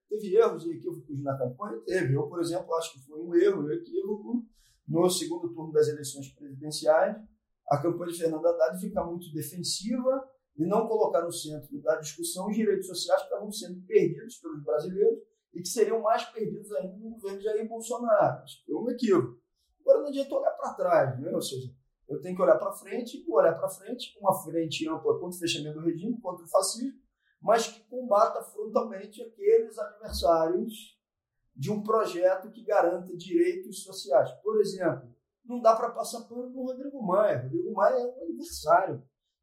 teve 0.08 0.36
erros 0.36 0.64
e 0.64 0.70
equívocos 0.70 1.22
na 1.22 1.36
campanha? 1.36 1.80
Teve. 1.84 2.14
Eu, 2.14 2.28
por 2.28 2.40
exemplo, 2.40 2.74
acho 2.74 2.92
que 2.92 3.06
foi 3.06 3.20
um 3.20 3.34
erro 3.34 3.62
e 3.62 3.66
um 3.66 3.72
equívoco 3.72 4.44
no 4.86 5.08
segundo 5.08 5.52
turno 5.52 5.72
das 5.72 5.88
eleições 5.88 6.28
presidenciais, 6.34 7.16
a 7.68 7.80
campanha 7.80 8.12
de 8.12 8.18
Fernando 8.18 8.46
Haddad 8.46 8.78
fica 8.78 9.02
muito 9.02 9.32
defensiva 9.32 10.28
e 10.56 10.66
não 10.66 10.86
colocar 10.86 11.22
no 11.22 11.32
centro 11.32 11.80
da 11.80 11.96
discussão 11.96 12.48
os 12.48 12.54
direitos 12.54 12.86
sociais 12.86 13.22
que 13.22 13.28
estavam 13.28 13.50
sendo 13.50 13.80
perdidos 13.86 14.36
pelos 14.36 14.62
brasileiros 14.62 15.18
e 15.54 15.62
que 15.62 15.68
seriam 15.68 16.00
mais 16.02 16.24
perdidos 16.26 16.70
ainda 16.72 16.96
no 16.96 17.10
governo 17.10 17.38
de 17.38 17.44
Jair 17.44 17.68
Bolsonaro. 17.68 18.44
Isso 18.44 18.62
foi 18.66 18.74
um 18.74 18.90
equívoco. 18.90 19.38
Agora 19.80 20.00
não 20.00 20.08
adianta 20.08 20.34
olhar 20.34 20.50
para 20.52 20.74
trás, 20.74 21.20
né? 21.20 21.30
ou 21.32 21.42
seja, 21.42 21.72
eu 22.08 22.20
tenho 22.20 22.36
que 22.36 22.42
olhar 22.42 22.58
para 22.58 22.72
frente 22.72 23.24
e 23.26 23.32
olhar 23.32 23.54
para 23.54 23.68
frente, 23.68 24.16
uma 24.20 24.34
frente 24.42 24.88
ampla 24.88 25.18
contra 25.18 25.36
o 25.36 25.40
fechamento 25.40 25.78
do 25.78 25.84
regime, 25.84 26.20
contra 26.20 26.44
o 26.44 26.48
fascismo, 26.48 26.98
mas 27.44 27.66
que 27.66 27.80
combata 27.90 28.42
frontalmente 28.42 29.22
aqueles 29.22 29.78
adversários 29.78 30.98
de 31.54 31.70
um 31.70 31.82
projeto 31.82 32.50
que 32.50 32.64
garanta 32.64 33.14
direitos 33.14 33.82
sociais. 33.82 34.32
Por 34.42 34.58
exemplo, 34.62 35.14
não 35.44 35.60
dá 35.60 35.76
para 35.76 35.90
passar 35.90 36.22
pano 36.22 36.48
no 36.48 36.62
Rodrigo 36.62 37.02
Maia. 37.02 37.42
Rodrigo 37.42 37.70
Maia 37.74 37.96
é 37.96 38.06
um 38.06 38.22
adversário. 38.22 39.02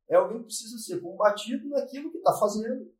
É 0.10 0.16
alguém 0.16 0.40
que 0.40 0.46
precisa 0.46 0.80
ser 0.80 1.00
combatido 1.00 1.70
naquilo 1.70 2.10
que 2.10 2.18
está 2.18 2.34
fazendo, 2.34 2.92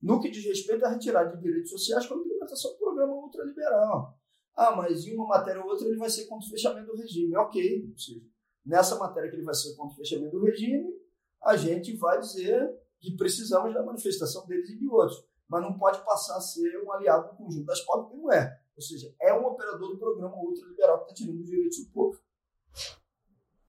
no 0.00 0.20
que 0.22 0.30
diz 0.30 0.42
respeito 0.46 0.86
à 0.86 0.88
retirada 0.88 1.36
de 1.36 1.42
direitos 1.42 1.70
sociais 1.70 2.06
com 2.06 2.14
a 2.14 2.16
implementação 2.16 2.72
do 2.72 2.78
programa 2.78 3.12
ultraliberal. 3.12 4.18
Ah, 4.54 4.74
mas 4.74 5.04
em 5.04 5.14
uma 5.16 5.26
matéria 5.26 5.62
ou 5.62 5.68
outra 5.68 5.86
ele 5.86 5.98
vai 5.98 6.08
ser 6.08 6.24
contra 6.24 6.46
o 6.46 6.50
fechamento 6.50 6.86
do 6.86 6.96
regime. 6.96 7.36
Ok. 7.36 7.90
Ou 7.92 7.98
seja, 7.98 8.22
nessa 8.64 8.96
matéria 8.96 9.28
que 9.28 9.36
ele 9.36 9.44
vai 9.44 9.54
ser 9.54 9.76
contra 9.76 9.92
o 9.92 9.96
fechamento 9.98 10.38
do 10.38 10.46
regime, 10.46 10.98
a 11.42 11.58
gente 11.58 11.94
vai 11.94 12.18
dizer 12.18 12.85
que 13.06 13.16
precisamos 13.16 13.72
da 13.72 13.82
manifestação 13.82 14.46
deles 14.46 14.68
e 14.70 14.76
de 14.76 14.88
outros. 14.88 15.24
Mas 15.48 15.62
não 15.62 15.78
pode 15.78 16.04
passar 16.04 16.36
a 16.36 16.40
ser 16.40 16.82
um 16.82 16.92
aliado 16.92 17.30
do 17.30 17.36
conjunto 17.36 17.66
das 17.66 17.80
pautas, 17.82 18.06
porque 18.06 18.20
não 18.20 18.32
é. 18.32 18.60
Ou 18.74 18.82
seja, 18.82 19.14
é 19.20 19.32
um 19.32 19.46
operador 19.46 19.90
do 19.90 19.98
programa 19.98 20.36
ultraliberal 20.36 20.98
que 20.98 21.12
está 21.12 21.14
tirando 21.14 21.40
os 21.40 21.46
direitos 21.46 21.78
do 21.84 21.90
povo. 21.92 22.20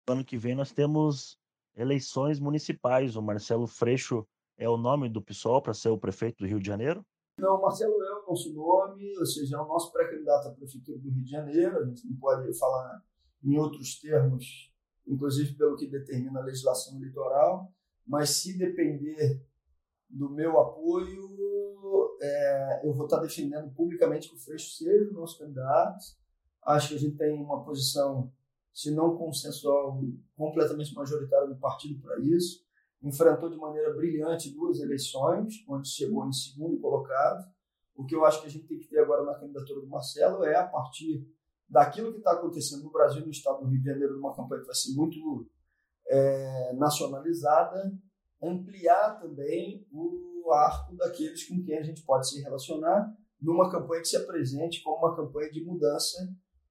Ano 0.08 0.26
que 0.26 0.38
vem 0.38 0.56
nós 0.56 0.72
temos 0.72 1.38
eleições 1.76 2.40
municipais. 2.40 3.16
O 3.16 3.22
Marcelo 3.22 3.68
Freixo 3.68 4.26
é 4.58 4.68
o 4.68 4.76
nome 4.76 5.08
do 5.08 5.22
PSOL 5.22 5.62
para 5.62 5.74
ser 5.74 5.90
o 5.90 5.98
prefeito 5.98 6.40
do 6.40 6.48
Rio 6.48 6.60
de 6.60 6.66
Janeiro? 6.66 7.06
Não, 7.40 7.62
Marcelo 7.62 8.02
é 8.04 8.14
o 8.16 8.28
nosso 8.28 8.52
nome, 8.52 9.16
ou 9.20 9.26
seja, 9.26 9.58
é 9.58 9.60
o 9.60 9.68
nosso 9.68 9.92
pré-candidato 9.92 10.48
à 10.48 10.52
prefeitura 10.52 10.98
do 10.98 11.12
Rio 11.12 11.24
de 11.24 11.30
Janeiro. 11.30 11.78
A 11.78 11.86
gente 11.86 12.08
não 12.08 12.18
pode 12.18 12.52
falar 12.58 13.04
em 13.44 13.56
outros 13.58 14.00
termos, 14.00 14.74
inclusive 15.06 15.54
pelo 15.54 15.76
que 15.76 15.88
determina 15.88 16.40
a 16.40 16.44
legislação 16.44 16.98
eleitoral, 16.98 17.72
mas 18.08 18.30
se 18.30 18.58
depender 18.58 19.44
do 20.10 20.30
meu 20.30 20.60
apoio, 20.60 22.18
é, 22.22 22.82
eu 22.84 22.94
vou 22.94 23.06
estar 23.06 23.20
defendendo 23.20 23.74
publicamente 23.74 24.30
que 24.30 24.36
o 24.36 24.40
Freixo 24.40 24.72
seja 24.76 25.12
o 25.12 25.14
nosso 25.14 25.38
candidato. 25.38 26.04
Acho 26.64 26.90
que 26.90 26.96
a 26.96 27.00
gente 27.00 27.18
tem 27.18 27.34
uma 27.34 27.64
posição, 27.64 28.32
se 28.74 28.92
não 28.92 29.18
consensual, 29.18 30.02
completamente 30.36 30.94
majoritária 30.94 31.48
no 31.48 31.58
partido 31.58 32.02
para 32.02 32.20
isso 32.20 32.68
enfrentou 33.02 33.50
de 33.50 33.58
maneira 33.58 33.94
brilhante 33.94 34.52
duas 34.52 34.80
eleições, 34.80 35.64
onde 35.68 35.88
chegou 35.88 36.28
em 36.28 36.34
segundo 36.34 36.80
colocado. 36.80 37.46
O 37.96 38.06
que 38.06 38.16
eu 38.16 38.26
acho 38.26 38.42
que 38.42 38.48
a 38.48 38.50
gente 38.50 38.68
tem 38.68 38.80
que 38.80 38.88
ter 38.88 39.00
agora 39.00 39.24
na 39.24 39.36
candidatura 39.36 39.82
do 39.82 39.88
Marcelo 39.88 40.44
é, 40.44 40.56
a 40.56 40.68
partir 40.68 41.28
daquilo 41.68 42.12
que 42.12 42.20
está 42.20 42.34
acontecendo 42.34 42.84
no 42.84 42.92
Brasil, 42.92 43.24
no 43.24 43.32
estado 43.32 43.60
do 43.60 43.68
Rio 43.68 43.80
de 43.80 43.86
Janeiro, 43.86 44.16
numa 44.16 44.36
campanha 44.36 44.62
que 44.62 44.68
vai 44.68 44.76
ser 44.76 44.94
muito 44.94 45.50
é, 46.10 46.74
nacionalizada, 46.74 47.92
ampliar 48.42 49.20
também 49.20 49.86
o 49.92 50.52
arco 50.54 50.96
daqueles 50.96 51.48
com 51.48 51.62
quem 51.62 51.78
a 51.78 51.84
gente 51.84 52.04
pode 52.04 52.30
se 52.30 52.42
relacionar 52.42 53.14
numa 53.42 53.70
campanha 53.70 54.02
que 54.02 54.08
se 54.08 54.18
apresente 54.18 54.82
como 54.82 54.98
uma 54.98 55.16
campanha 55.16 55.52
de 55.52 55.64
mudança, 55.64 56.18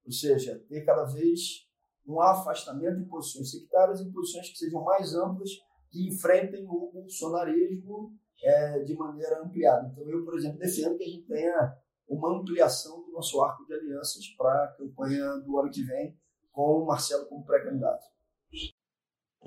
ou 0.05 0.13
seja, 0.13 0.59
ter 0.69 0.85
cada 0.85 1.05
vez 1.05 1.67
um 2.07 2.21
afastamento 2.21 2.99
de 2.99 3.05
posições 3.05 3.51
sectárias 3.51 4.01
e 4.01 4.11
posições 4.11 4.51
que 4.51 4.59
sejam 4.59 4.83
mais 4.83 5.15
amplas 5.15 5.51
que 5.91 6.09
enfrentem 6.09 6.65
o 6.69 6.91
bolsonarismo 6.93 8.13
é, 8.43 8.81
de 8.81 8.95
maneira 8.95 9.43
ampliada. 9.43 9.89
Então, 9.89 10.09
eu, 10.09 10.25
por 10.25 10.37
exemplo, 10.37 10.59
defendo 10.59 10.97
que 10.97 11.05
a 11.05 11.09
gente 11.09 11.27
tenha 11.27 11.77
uma 12.09 12.39
ampliação 12.39 13.03
do 13.03 13.13
nosso 13.13 13.41
arco 13.43 13.65
de 13.67 13.75
alianças 13.75 14.27
para 14.37 14.65
a 14.65 14.73
campanha 14.77 15.39
do 15.39 15.59
ano 15.59 15.71
que 15.71 15.83
vem, 15.83 16.17
com 16.53 16.83
o 16.83 16.87
Marcelo 16.87 17.27
como 17.27 17.45
pré-candidato. 17.45 18.05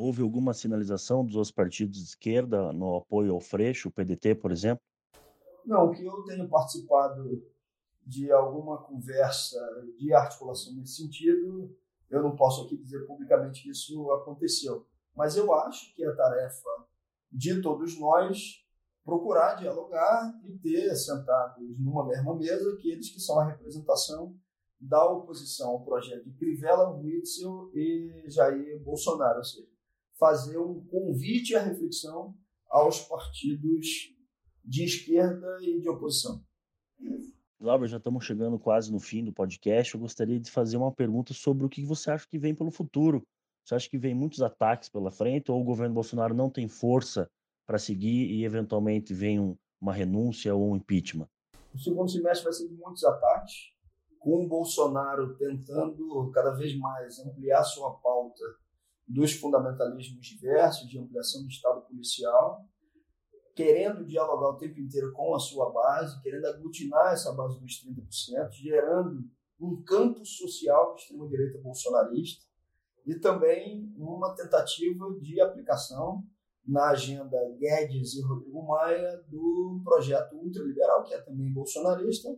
Houve 0.02 0.22
alguma 0.22 0.54
sinalização 0.54 1.26
dos 1.26 1.36
outros 1.36 1.52
partidos 1.52 1.98
de 1.98 2.06
esquerda 2.06 2.72
no 2.72 2.96
apoio 2.96 3.34
ao 3.34 3.42
Freixo, 3.42 3.90
o 3.90 3.92
PDT, 3.92 4.34
por 4.36 4.50
exemplo? 4.50 4.82
Não, 5.66 5.92
que 5.92 6.06
eu 6.06 6.24
tenho 6.24 6.48
participado 6.48 7.44
de 8.08 8.32
alguma 8.32 8.78
conversa 8.78 9.60
de 9.98 10.14
articulação 10.14 10.74
nesse 10.74 10.96
sentido, 10.96 11.76
eu 12.10 12.24
não 12.24 12.34
posso 12.34 12.64
aqui 12.64 12.78
dizer 12.78 13.06
publicamente 13.06 13.62
que 13.62 13.72
isso 13.72 14.10
aconteceu. 14.14 14.88
Mas 15.14 15.36
eu 15.36 15.54
acho 15.54 15.94
que 15.94 16.06
é 16.06 16.16
tarefa 16.16 16.70
de 17.30 17.62
todos 17.62 18.00
nós 18.00 18.66
procurar 19.04 19.56
dialogar 19.56 20.34
e 20.46 20.58
ter 20.60 20.96
sentados 20.96 21.78
numa 21.78 22.08
mesma 22.08 22.34
mesa 22.38 22.74
aqueles 22.74 23.10
que 23.10 23.20
são 23.20 23.38
a 23.38 23.50
representação 23.50 24.34
da 24.80 25.04
oposição 25.06 25.72
ao 25.72 25.84
projeto 25.84 26.24
de 26.24 26.32
Crivella, 26.38 26.90
Witzel 26.92 27.70
e 27.74 28.24
Jair 28.28 28.82
Bolsonaro, 28.82 29.40
ou 29.40 29.44
seja, 29.44 29.79
fazer 30.19 30.58
um 30.58 30.86
convite 30.86 31.55
à 31.55 31.63
reflexão 31.63 32.36
aos 32.69 33.01
partidos 33.01 34.13
de 34.63 34.84
esquerda 34.84 35.58
e 35.62 35.79
de 35.79 35.89
oposição. 35.89 36.43
Glauber, 37.60 37.88
já 37.88 37.97
estamos 37.97 38.25
chegando 38.25 38.60
quase 38.60 38.91
no 38.91 38.99
fim 38.99 39.23
do 39.23 39.34
podcast. 39.34 39.93
Eu 39.93 40.01
gostaria 40.01 40.39
de 40.39 40.51
fazer 40.51 40.77
uma 40.77 40.91
pergunta 40.91 41.34
sobre 41.34 41.65
o 41.65 41.69
que 41.69 41.84
você 41.84 42.12
acha 42.12 42.27
que 42.27 42.38
vem 42.38 42.53
pelo 42.53 42.71
futuro 42.71 43.25
você 43.69 43.75
acha 43.75 43.89
que 43.89 43.99
vem 43.99 44.15
muitos 44.15 44.41
ataques 44.41 44.89
pela 44.89 45.12
frente 45.12 45.51
ou 45.51 45.62
o 45.62 45.63
governo 45.63 45.93
Bolsonaro 45.93 46.34
não 46.34 46.49
tem 46.49 46.67
força 46.67 47.29
para 47.67 47.77
seguir 47.77 48.32
e 48.32 48.43
eventualmente 48.43 49.13
vem 49.13 49.39
um, 49.39 49.55
uma 49.79 49.93
renúncia 49.93 50.55
ou 50.55 50.71
um 50.71 50.75
impeachment? 50.75 51.27
O 51.71 51.77
segundo 51.77 52.10
semestre 52.10 52.45
vai 52.45 52.53
ser 52.53 52.67
de 52.67 52.73
muitos 52.73 53.03
ataques, 53.03 53.75
com 54.17 54.43
o 54.43 54.47
Bolsonaro 54.47 55.38
tentando 55.38 56.32
cada 56.32 56.49
vez 56.55 56.75
mais 56.79 57.19
ampliar 57.19 57.63
sua 57.63 57.91
pauta 57.99 58.43
dos 59.10 59.34
fundamentalismos 59.34 60.28
diversos, 60.28 60.88
de 60.88 61.00
ampliação 61.00 61.41
do 61.41 61.50
Estado 61.50 61.82
policial, 61.82 62.63
querendo 63.56 64.06
dialogar 64.06 64.50
o 64.50 64.58
tempo 64.58 64.80
inteiro 64.80 65.12
com 65.12 65.36
a 65.36 65.39
sua 65.39 65.72
base, 65.72 66.22
querendo 66.22 66.45
aglutinar 66.45 67.12
essa 67.12 67.34
base 67.34 67.60
dos 67.60 67.84
30%, 67.84 68.52
gerando 68.52 69.28
um 69.60 69.84
campo 69.84 70.24
social 70.24 70.93
de 70.93 71.02
extrema-direita 71.02 71.60
bolsonarista, 71.60 72.45
e 73.06 73.15
também 73.15 73.91
uma 73.98 74.36
tentativa 74.36 75.12
de 75.19 75.41
aplicação 75.41 76.24
na 76.65 76.91
agenda 76.91 77.38
Guedes 77.58 78.13
e 78.13 78.22
Rodrigo 78.22 78.62
Maia 78.67 79.17
do 79.28 79.82
projeto 79.84 80.36
ultraliberal, 80.36 81.04
que 81.04 81.15
é 81.15 81.22
também 81.22 81.52
bolsonarista, 81.52 82.30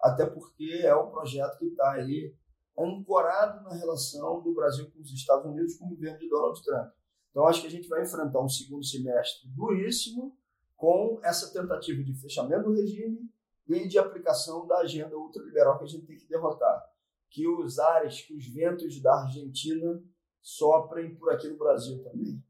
até 0.00 0.26
porque 0.26 0.82
é 0.82 0.94
o 0.94 1.10
projeto 1.10 1.58
que 1.58 1.66
está 1.66 1.92
aí 1.92 2.34
ancorado 2.78 3.62
na 3.64 3.74
relação 3.74 4.40
do 4.42 4.54
Brasil 4.54 4.90
com 4.90 5.00
os 5.00 5.12
Estados 5.12 5.46
Unidos 5.50 5.76
com 5.76 5.86
o 5.86 5.90
governo 5.90 6.18
de 6.18 6.28
Donald 6.28 6.62
Trump. 6.62 6.92
Então, 7.30 7.46
acho 7.46 7.60
que 7.60 7.66
a 7.66 7.70
gente 7.70 7.88
vai 7.88 8.02
enfrentar 8.02 8.40
um 8.40 8.48
segundo 8.48 8.84
semestre 8.84 9.48
duríssimo 9.48 10.36
com 10.76 11.20
essa 11.22 11.52
tentativa 11.52 12.02
de 12.02 12.14
fechamento 12.14 12.64
do 12.64 12.74
regime 12.74 13.28
e 13.68 13.86
de 13.86 13.98
aplicação 13.98 14.66
da 14.66 14.78
agenda 14.78 15.16
ultraliberal 15.16 15.78
que 15.78 15.84
a 15.84 15.88
gente 15.88 16.06
tem 16.06 16.16
que 16.16 16.26
derrotar. 16.26 16.82
Que 17.30 17.46
os 17.46 17.78
ares, 17.78 18.22
que 18.22 18.34
os 18.34 18.46
ventos 18.46 19.00
da 19.02 19.22
Argentina 19.22 20.02
soprem 20.40 21.14
por 21.14 21.32
aqui 21.32 21.48
no 21.48 21.58
Brasil 21.58 22.02
também. 22.02 22.42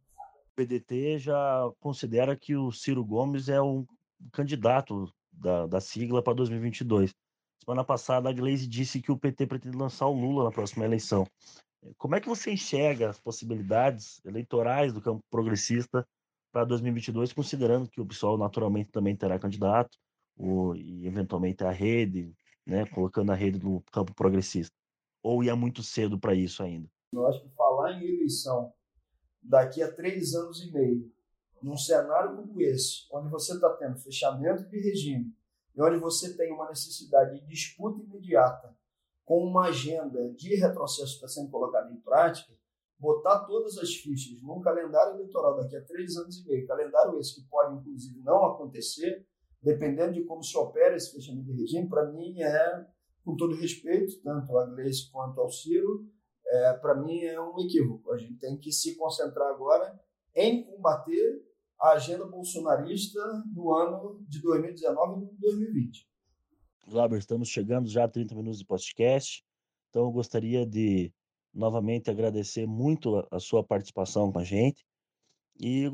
O 0.53 0.55
PDT 0.55 1.19
já 1.19 1.71
considera 1.81 2.37
que 2.37 2.55
o 2.55 2.71
Ciro 2.71 3.05
Gomes 3.05 3.49
é 3.49 3.61
um 3.61 3.85
candidato 4.33 5.13
da, 5.33 5.67
da 5.67 5.81
sigla 5.81 6.23
para 6.23 6.35
2022. 6.35 7.13
Semana 7.69 7.85
passada, 7.85 8.31
a 8.31 8.33
Gleisi 8.33 8.67
disse 8.67 8.99
que 8.99 9.13
o 9.13 9.19
PT 9.19 9.47
pretende 9.47 9.77
lançar 9.77 10.07
o 10.07 10.19
Lula 10.19 10.45
na 10.45 10.51
próxima 10.51 10.87
eleição. 10.87 11.27
Como 11.99 12.15
é 12.15 12.21
que 12.21 12.27
você 12.27 12.51
enxerga 12.51 13.11
as 13.11 13.21
possibilidades 13.21 14.25
eleitorais 14.25 14.91
do 14.91 15.03
campo 15.03 15.23
progressista 15.29 16.09
para 16.51 16.65
2022, 16.65 17.35
considerando 17.35 17.87
que 17.87 18.01
o 18.01 18.07
PSOL 18.07 18.39
naturalmente 18.39 18.91
também 18.91 19.15
terá 19.15 19.39
candidato, 19.39 19.99
ou, 20.35 20.75
e 20.75 21.07
eventualmente 21.07 21.63
a 21.63 21.71
rede, 21.71 22.35
né, 22.67 22.87
colocando 22.87 23.33
a 23.33 23.35
rede 23.35 23.63
no 23.63 23.83
campo 23.93 24.15
progressista? 24.15 24.75
Ou 25.23 25.45
ia 25.45 25.55
muito 25.55 25.83
cedo 25.83 26.19
para 26.19 26.35
isso 26.35 26.63
ainda? 26.63 26.89
Eu 27.13 27.27
acho 27.27 27.43
que 27.43 27.51
falar 27.51 27.93
em 27.93 28.03
eleição 28.03 28.73
daqui 29.43 29.83
a 29.83 29.93
três 29.93 30.35
anos 30.35 30.63
e 30.63 30.73
meio, 30.73 31.13
num 31.63 31.77
cenário 31.77 32.35
como 32.35 32.63
esse, 32.63 33.07
onde 33.13 33.29
você 33.29 33.53
está 33.53 33.69
tendo 33.77 33.99
fechamento 33.99 34.67
de 34.71 34.81
regime 34.81 35.37
e 35.79 35.81
onde 35.81 35.97
você 35.99 36.37
tem 36.37 36.53
uma 36.53 36.69
necessidade 36.69 37.39
de 37.39 37.47
disputa 37.47 38.03
imediata 38.03 38.77
com 39.25 39.45
uma 39.45 39.69
agenda 39.69 40.29
de 40.33 40.57
retrocesso 40.57 41.21
que 41.21 41.25
está 41.25 41.29
sendo 41.29 41.51
colocada 41.51 41.93
em 41.93 42.01
prática, 42.01 42.53
botar 42.99 43.45
todas 43.45 43.79
as 43.79 43.95
fichas 43.95 44.43
num 44.43 44.61
calendário 44.61 45.15
eleitoral 45.15 45.57
daqui 45.57 45.77
a 45.77 45.85
três 45.85 46.17
anos 46.17 46.41
e 46.41 46.49
meio, 46.49 46.67
calendário 46.67 47.17
esse 47.21 47.37
que 47.37 47.49
pode, 47.49 47.77
inclusive, 47.77 48.21
não 48.25 48.45
acontecer, 48.47 49.25
dependendo 49.63 50.15
de 50.15 50.25
como 50.25 50.43
se 50.43 50.57
opera 50.59 50.97
esse 50.97 51.13
fechamento 51.13 51.45
de 51.45 51.53
regime, 51.53 51.89
para 51.89 52.11
mim 52.11 52.43
é, 52.43 52.87
com 53.25 53.37
todo 53.37 53.55
respeito, 53.55 54.21
tanto 54.23 54.59
a 54.59 54.67
Gleice 54.67 55.09
quanto 55.13 55.41
ao 55.41 55.49
Ciro, 55.49 56.09
é, 56.45 56.73
para 56.73 56.97
mim 56.97 57.23
é 57.23 57.41
um 57.41 57.57
equívoco. 57.61 58.11
A 58.11 58.19
gente 58.19 58.37
tem 58.41 58.59
que 58.59 58.73
se 58.73 58.97
concentrar 58.97 59.49
agora 59.49 59.97
em 60.35 60.65
combater 60.65 61.48
a 61.81 61.91
agenda 61.93 62.27
bolsonarista 62.27 63.21
no 63.55 63.75
ano 63.75 64.25
de 64.29 64.41
2019 64.43 65.27
e 65.27 65.41
2020. 65.41 66.09
Glauber, 66.89 67.19
estamos 67.19 67.49
chegando 67.49 67.89
já 67.89 68.05
a 68.05 68.09
30 68.09 68.35
minutos 68.35 68.59
de 68.59 68.65
podcast, 68.65 69.45
então 69.91 70.05
eu 70.05 70.11
gostaria 70.11 70.67
de 70.67 71.13
novamente 71.53 72.11
agradecer 72.11 72.67
muito 72.67 73.27
a 73.31 73.39
sua 73.39 73.63
participação 73.63 74.33
com 74.33 74.39
a 74.39 74.45
gente 74.45 74.85
e 75.59 75.89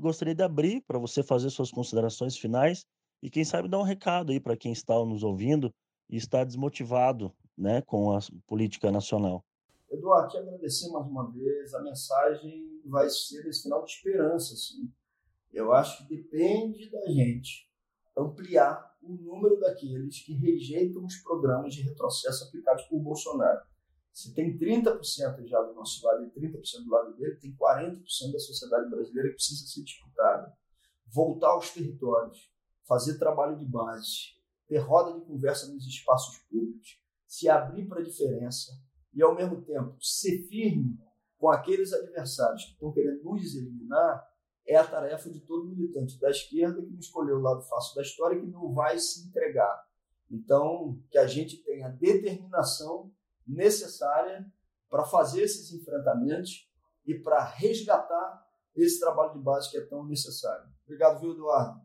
gostaria 0.00 0.34
de 0.34 0.42
abrir 0.42 0.82
para 0.86 0.98
você 0.98 1.22
fazer 1.22 1.50
suas 1.50 1.70
considerações 1.70 2.36
finais 2.36 2.86
e 3.22 3.28
quem 3.28 3.44
sabe 3.44 3.68
dar 3.68 3.78
um 3.78 3.84
recado 3.84 4.32
aí 4.32 4.40
para 4.40 4.56
quem 4.56 4.72
está 4.72 4.94
nos 5.04 5.22
ouvindo 5.22 5.72
e 6.08 6.16
está 6.16 6.44
desmotivado 6.44 7.32
né, 7.56 7.82
com 7.82 8.16
a 8.16 8.20
política 8.46 8.90
nacional. 8.90 9.44
Eduardo, 9.90 10.28
te 10.28 10.38
agradecer 10.38 10.90
mais 10.90 11.06
uma 11.06 11.30
vez. 11.30 11.74
A 11.74 11.82
mensagem 11.82 12.80
vai 12.84 13.08
ser 13.08 13.46
esse 13.46 13.62
final 13.62 13.84
de 13.84 13.90
esperança. 13.90 14.54
Assim. 14.54 14.90
Eu 15.58 15.72
acho 15.72 16.06
que 16.06 16.14
depende 16.14 16.88
da 16.88 17.04
gente 17.10 17.68
ampliar 18.16 18.96
o 19.02 19.12
número 19.12 19.58
daqueles 19.58 20.20
que 20.20 20.32
rejeitam 20.32 21.04
os 21.04 21.16
programas 21.16 21.74
de 21.74 21.82
retrocesso 21.82 22.44
aplicados 22.44 22.84
por 22.84 23.00
Bolsonaro. 23.00 23.60
Se 24.12 24.32
tem 24.34 24.56
30% 24.56 25.46
já 25.46 25.60
do 25.60 25.74
nosso 25.74 26.04
lado 26.06 26.24
e 26.24 26.30
30% 26.30 26.84
do 26.84 26.90
lado 26.90 27.16
dele, 27.16 27.36
tem 27.40 27.56
40% 27.56 28.32
da 28.32 28.38
sociedade 28.38 28.88
brasileira 28.88 29.30
que 29.30 29.34
precisa 29.34 29.66
ser 29.66 29.82
disputada. 29.82 30.56
Voltar 31.12 31.50
aos 31.50 31.72
territórios, 31.72 32.52
fazer 32.86 33.18
trabalho 33.18 33.58
de 33.58 33.64
base, 33.64 34.36
ter 34.68 34.78
roda 34.78 35.18
de 35.18 35.26
conversa 35.26 35.66
nos 35.72 35.84
espaços 35.88 36.38
públicos, 36.48 37.00
se 37.26 37.48
abrir 37.48 37.88
para 37.88 38.00
a 38.00 38.04
diferença 38.04 38.72
e, 39.12 39.22
ao 39.22 39.34
mesmo 39.34 39.60
tempo, 39.62 39.96
ser 40.00 40.38
firme 40.46 40.96
com 41.36 41.50
aqueles 41.50 41.92
adversários 41.92 42.64
que 42.64 42.72
estão 42.72 42.92
querendo 42.92 43.24
nos 43.24 43.56
eliminar, 43.56 44.27
é 44.68 44.76
a 44.76 44.86
tarefa 44.86 45.30
de 45.30 45.40
todo 45.40 45.66
militante 45.66 46.20
da 46.20 46.30
esquerda 46.30 46.82
que 46.82 46.90
não 46.90 46.98
escolheu 46.98 47.36
o 47.36 47.40
lado 47.40 47.62
fácil 47.62 47.96
da 47.96 48.02
história 48.02 48.38
que 48.38 48.46
não 48.46 48.74
vai 48.74 48.98
se 48.98 49.26
entregar. 49.26 49.82
Então, 50.30 51.00
que 51.10 51.16
a 51.16 51.26
gente 51.26 51.56
tenha 51.64 51.88
determinação 51.88 53.10
necessária 53.46 54.46
para 54.90 55.04
fazer 55.04 55.42
esses 55.42 55.72
enfrentamentos 55.72 56.70
e 57.06 57.14
para 57.14 57.42
resgatar 57.42 58.46
esse 58.76 59.00
trabalho 59.00 59.32
de 59.32 59.38
base 59.38 59.70
que 59.70 59.78
é 59.78 59.86
tão 59.86 60.06
necessário. 60.06 60.68
Obrigado, 60.84 61.18
viu, 61.20 61.32
Eduardo, 61.32 61.80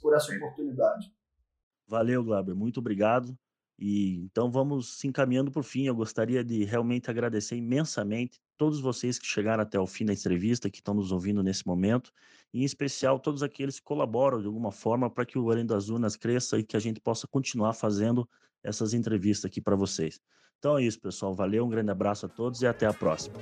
por 0.00 0.14
essa 0.14 0.32
oportunidade. 0.36 1.12
Valeu, 1.88 2.24
Glauber, 2.24 2.54
muito 2.54 2.78
obrigado. 2.78 3.36
E 3.78 4.16
então 4.16 4.50
vamos 4.50 4.98
se 4.98 5.06
encaminhando 5.06 5.50
por 5.50 5.64
fim. 5.64 5.86
Eu 5.86 5.94
gostaria 5.94 6.44
de 6.44 6.64
realmente 6.64 7.10
agradecer 7.10 7.56
imensamente 7.56 8.40
todos 8.56 8.80
vocês 8.80 9.18
que 9.18 9.26
chegaram 9.26 9.62
até 9.62 9.78
o 9.78 9.86
fim 9.86 10.04
da 10.04 10.12
entrevista, 10.12 10.70
que 10.70 10.78
estão 10.78 10.94
nos 10.94 11.10
ouvindo 11.10 11.42
nesse 11.42 11.66
momento, 11.66 12.12
e 12.54 12.62
em 12.62 12.64
especial 12.64 13.18
todos 13.18 13.42
aqueles 13.42 13.80
que 13.80 13.84
colaboram 13.84 14.40
de 14.40 14.46
alguma 14.46 14.70
forma 14.70 15.10
para 15.10 15.26
que 15.26 15.38
o 15.38 15.50
Além 15.50 15.66
das 15.66 15.88
Urnas 15.88 16.16
cresça 16.16 16.58
e 16.58 16.62
que 16.62 16.76
a 16.76 16.80
gente 16.80 17.00
possa 17.00 17.26
continuar 17.26 17.72
fazendo 17.72 18.28
essas 18.62 18.94
entrevistas 18.94 19.46
aqui 19.46 19.60
para 19.60 19.74
vocês. 19.74 20.20
Então 20.58 20.78
é 20.78 20.84
isso, 20.84 21.00
pessoal. 21.00 21.34
Valeu, 21.34 21.64
um 21.64 21.68
grande 21.68 21.90
abraço 21.90 22.26
a 22.26 22.28
todos 22.28 22.62
e 22.62 22.66
até 22.66 22.86
a 22.86 22.92
próxima. 22.92 23.34